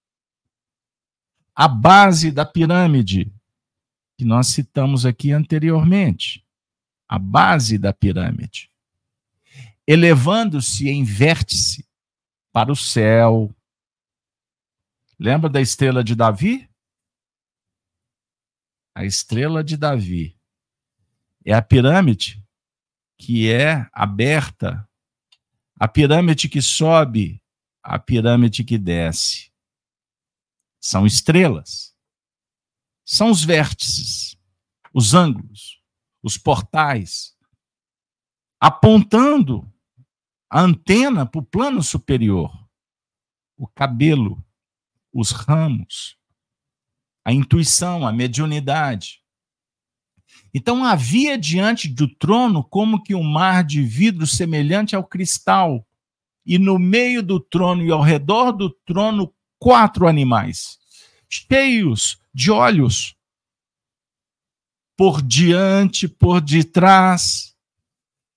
[1.61, 3.29] a base da pirâmide,
[4.17, 6.41] que nós citamos aqui anteriormente.
[7.05, 8.71] A base da pirâmide.
[9.85, 11.85] Elevando-se em vértice
[12.53, 13.53] para o céu.
[15.19, 16.69] Lembra da estrela de Davi?
[18.95, 20.39] A estrela de Davi
[21.43, 22.41] é a pirâmide
[23.17, 24.88] que é aberta,
[25.79, 27.41] a pirâmide que sobe,
[27.81, 29.49] a pirâmide que desce
[30.79, 31.95] são estrelas.
[33.05, 34.37] São os vértices,
[34.93, 35.81] os ângulos,
[36.21, 37.35] os portais,
[38.59, 39.71] apontando
[40.49, 42.51] a antena para o plano superior,
[43.57, 44.43] o cabelo,
[45.13, 46.17] os ramos,
[47.25, 49.23] a intuição, a mediunidade.
[50.53, 55.85] Então havia diante do trono como que um mar de vidro semelhante ao cristal,
[56.45, 60.79] e no meio do trono e ao redor do trono quatro animais,
[61.29, 63.15] cheios de olhos,
[64.97, 67.55] por diante, por detrás.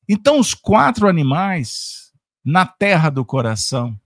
[0.09, 2.13] Então, os quatro animais
[2.45, 3.99] na terra do coração,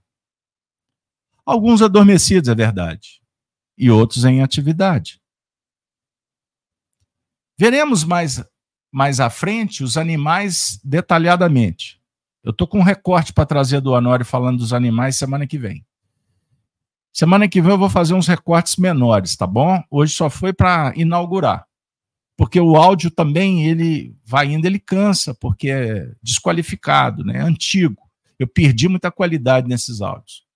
[1.45, 3.21] alguns adormecidos, é verdade,
[3.77, 5.21] e outros em atividade.
[7.59, 8.43] Veremos mais,
[8.91, 11.99] mais à frente os animais detalhadamente.
[12.43, 15.85] Eu estou com um recorte para trazer do Honório falando dos animais semana que vem.
[17.11, 19.83] Semana que vem eu vou fazer uns recortes menores, tá bom?
[19.89, 21.65] Hoje só foi para inaugurar.
[22.37, 27.39] Porque o áudio também, ele vai indo, ele cansa, porque é desqualificado, né?
[27.39, 28.03] É antigo.
[28.37, 30.46] Eu perdi muita qualidade nesses áudios.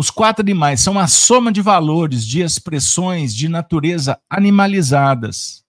[0.00, 5.62] Os quatro animais são a soma de valores, de expressões de natureza animalizadas,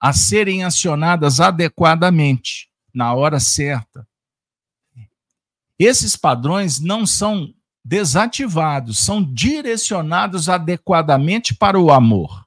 [0.00, 4.06] a serem acionadas adequadamente, na hora certa.
[5.76, 7.52] Esses padrões não são
[7.84, 12.46] desativados, são direcionados adequadamente para o amor.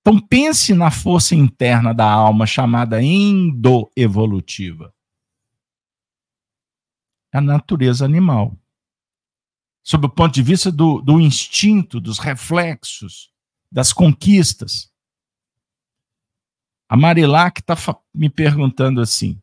[0.00, 4.90] Então pense na força interna da alma chamada endoevolutiva.
[7.30, 8.56] É a natureza animal.
[9.84, 13.30] Sob o ponto de vista do, do instinto, dos reflexos,
[13.70, 14.90] das conquistas.
[16.88, 17.76] A Marilac está
[18.12, 19.38] me perguntando assim: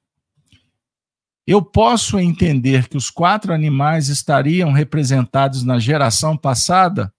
[1.45, 7.13] eu posso entender que os quatro animais estariam representados na geração passada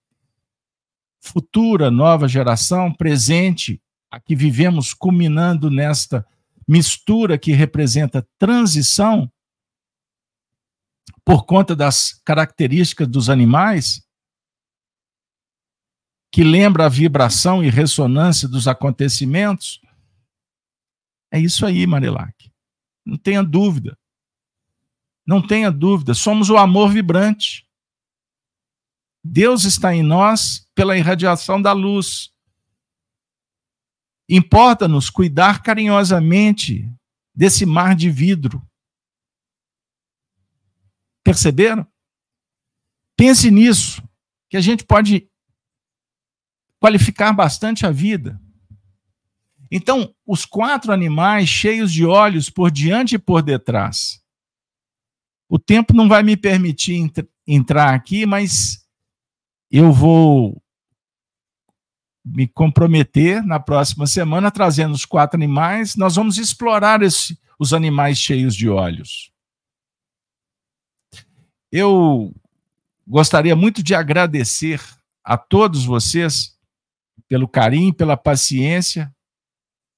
[1.23, 3.81] futura, nova geração, presente,
[4.11, 6.25] a que vivemos culminando nesta
[6.67, 9.31] mistura que representa transição,
[11.25, 14.05] por conta das características dos animais,
[16.31, 19.79] que lembra a vibração e ressonância dos acontecimentos.
[21.31, 22.51] É isso aí, Marilac.
[23.05, 23.97] Não tenha dúvida.
[25.25, 26.13] Não tenha dúvida.
[26.13, 27.67] Somos o amor vibrante.
[29.23, 32.31] Deus está em nós pela irradiação da luz.
[34.27, 36.89] Importa-nos cuidar carinhosamente
[37.35, 38.61] desse mar de vidro.
[41.23, 41.87] Perceberam?
[43.15, 44.03] Pense nisso,
[44.49, 45.27] que a gente pode
[46.79, 48.39] qualificar bastante a vida.
[49.71, 54.21] Então, os quatro animais cheios de olhos por diante e por detrás.
[55.49, 57.11] O tempo não vai me permitir
[57.47, 58.85] entrar aqui, mas
[59.71, 60.61] eu vou
[62.23, 65.95] me comprometer na próxima semana trazendo os quatro animais.
[65.95, 69.32] Nós vamos explorar esse, os animais cheios de olhos.
[71.75, 72.31] Eu
[73.07, 74.79] gostaria muito de agradecer
[75.23, 76.55] a todos vocês
[77.27, 79.11] pelo carinho, pela paciência,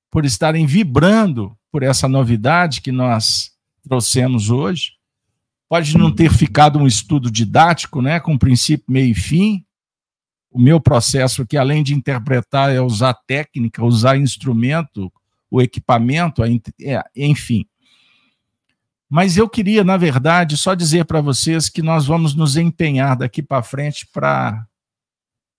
[0.10, 3.52] por estarem vibrando por essa novidade que nós
[3.84, 4.94] trouxemos hoje.
[5.68, 9.66] Pode não ter ficado um estudo didático, né, com princípio, meio e fim,
[10.50, 15.12] o meu processo aqui, além de interpretar, é usar técnica, usar instrumento,
[15.52, 17.66] o equipamento, é, enfim.
[19.10, 23.42] Mas eu queria, na verdade, só dizer para vocês que nós vamos nos empenhar daqui
[23.42, 24.66] para frente para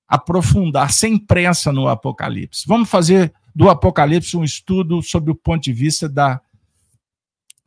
[0.08, 2.64] aprofundar sem pressa no Apocalipse.
[2.66, 6.40] Vamos fazer do Apocalipse um estudo sobre o ponto de vista da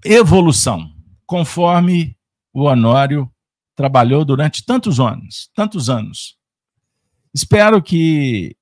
[0.03, 0.93] evolução,
[1.25, 2.17] conforme
[2.53, 3.31] o Honório
[3.75, 6.37] trabalhou durante tantos anos, tantos anos.
[7.33, 8.55] Espero que,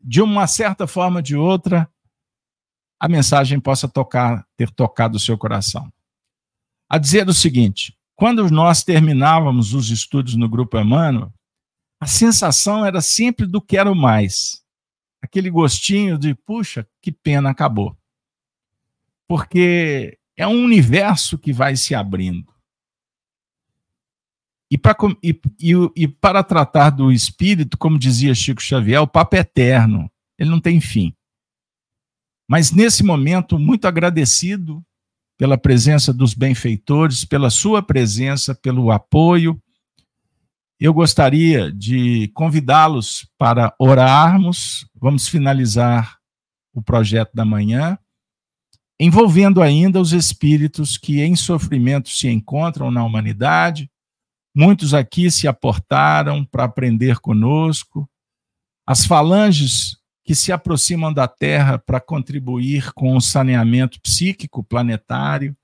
[0.00, 1.88] de uma certa forma ou de outra,
[3.00, 5.92] a mensagem possa tocar, ter tocado o seu coração.
[6.92, 11.32] A dizer o seguinte: quando nós terminávamos os estudos no Grupo Emmanuel,
[11.98, 14.62] a sensação era sempre do quero mais.
[15.22, 17.96] Aquele gostinho de, puxa, que pena, acabou.
[19.26, 22.52] Porque é um universo que vai se abrindo.
[24.70, 29.36] E, pra, e, e, e para tratar do espírito, como dizia Chico Xavier, o papo
[29.36, 31.14] é eterno, ele não tem fim.
[32.46, 34.84] Mas nesse momento, muito agradecido
[35.42, 39.60] pela presença dos benfeitores, pela sua presença, pelo apoio,
[40.78, 44.86] eu gostaria de convidá-los para orarmos.
[44.94, 46.16] Vamos finalizar
[46.72, 47.98] o projeto da manhã,
[49.00, 53.90] envolvendo ainda os espíritos que em sofrimento se encontram na humanidade,
[54.54, 58.08] Muitos aqui se aportaram para aprender conosco.
[58.86, 65.56] As falanges que se aproximam da Terra para contribuir com o saneamento psíquico planetário,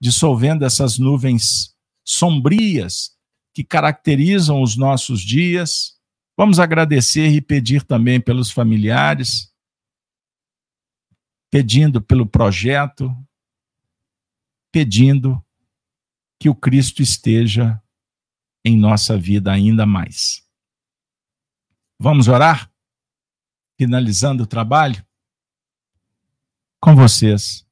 [0.00, 1.74] dissolvendo essas nuvens
[2.04, 3.16] sombrias
[3.52, 5.98] que caracterizam os nossos dias.
[6.36, 9.52] Vamos agradecer e pedir também pelos familiares,
[11.50, 13.14] pedindo pelo projeto,
[14.72, 15.42] pedindo
[16.38, 17.80] que o Cristo esteja
[18.64, 20.42] em nossa vida ainda mais.
[21.98, 22.73] Vamos orar?
[23.76, 25.04] Finalizando o trabalho?
[26.80, 27.66] Com vocês,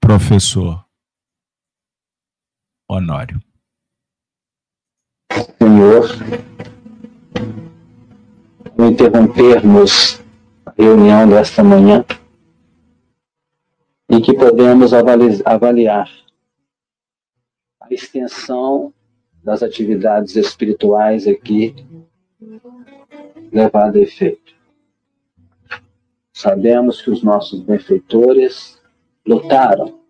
[0.00, 0.86] professor
[2.88, 3.38] Honório.
[5.58, 6.08] Senhor,
[8.78, 10.20] ao interrompermos
[10.64, 12.04] a reunião desta manhã,
[14.08, 16.10] e que podemos avaliar
[17.80, 18.92] a extensão
[19.42, 21.74] das atividades espirituais aqui
[23.52, 24.54] levada a efeito.
[26.32, 28.80] Sabemos que os nossos benfeitores
[29.26, 30.00] lutaram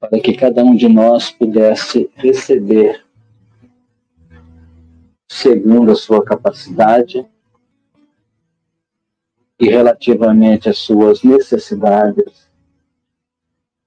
[0.00, 3.04] para que cada um de nós pudesse receber
[5.28, 7.24] segundo a sua capacidade
[9.58, 12.50] e relativamente às suas necessidades,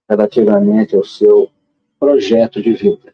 [0.07, 1.51] relativamente ao seu
[1.99, 3.13] projeto de vida.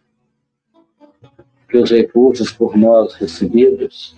[1.67, 4.15] Que os recursos por nós recebidos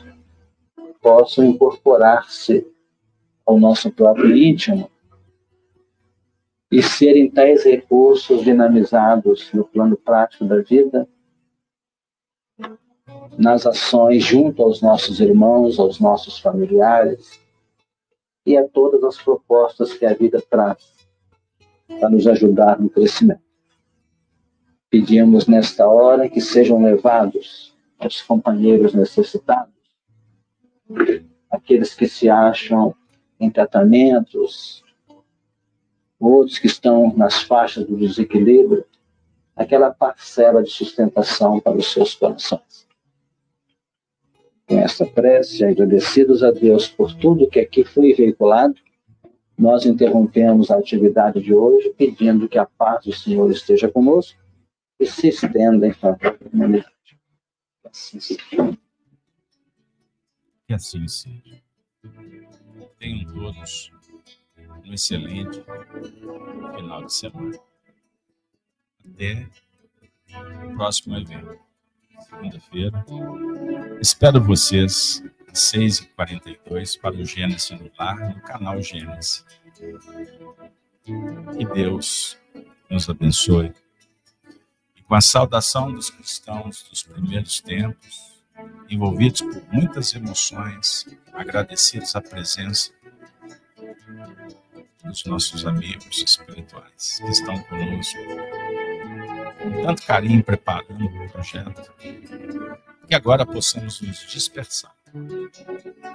[1.04, 2.66] possam incorporar-se
[3.46, 4.90] ao nosso próprio íntimo
[6.72, 11.08] e serem tais recursos dinamizados no plano prático da vida,
[13.38, 17.40] nas ações junto aos nossos irmãos, aos nossos familiares
[18.46, 20.94] e a todas as propostas que a vida traz
[22.00, 23.44] para nos ajudar no crescimento.
[24.90, 29.74] Pedimos nesta hora que sejam levados aos companheiros necessitados,
[31.50, 32.96] aqueles que se acham
[33.40, 34.84] em tratamentos,
[36.20, 38.86] outros que estão nas faixas do desequilíbrio,
[39.56, 42.88] aquela parcela de sustentação para os seus corações.
[44.66, 48.76] Com esta prece, agradecidos a Deus por tudo que aqui foi veiculado,
[49.58, 54.40] nós interrompemos a atividade de hoje pedindo que a paz do Senhor esteja conosco
[55.00, 56.92] e se estenda em favor da humanidade.
[57.86, 58.78] Assim seja.
[60.68, 61.62] Que assim seja.
[62.98, 63.92] Tenham todos
[64.86, 65.64] um excelente
[66.76, 67.60] final de semana.
[69.06, 69.50] Até
[70.66, 71.60] o próximo evento,
[72.30, 73.06] segunda-feira.
[74.02, 79.46] Espero vocês às 6h42 para o Gênesis no Lar, no canal Gênesis.
[81.04, 82.38] Que Deus
[82.90, 83.74] nos abençoe.
[84.96, 88.33] E com a saudação dos cristãos dos primeiros tempos,
[88.90, 92.92] envolvidos por muitas emoções, agradecidos à presença
[95.04, 98.20] dos nossos amigos espirituais que estão conosco,
[99.62, 101.94] com tanto carinho preparando o projeto,
[103.08, 104.96] que agora possamos nos dispersar.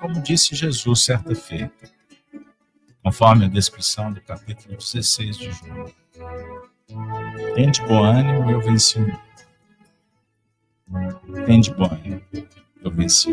[0.00, 1.90] Como disse Jesus certa feita,
[3.02, 5.92] conforme a descrição do capítulo 16 de João.
[7.54, 9.27] Tende bom ânimo, eu venci o mundo.
[11.46, 12.22] Vende banho,
[12.82, 13.30] eu venci.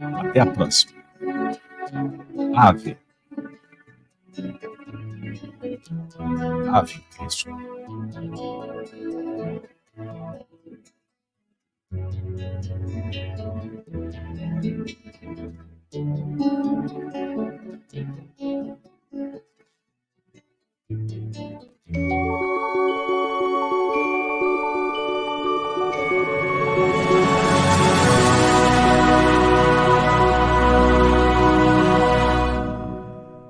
[0.00, 0.92] Até a próxima.
[2.56, 2.96] Ave.
[6.72, 7.50] Ave Cristo.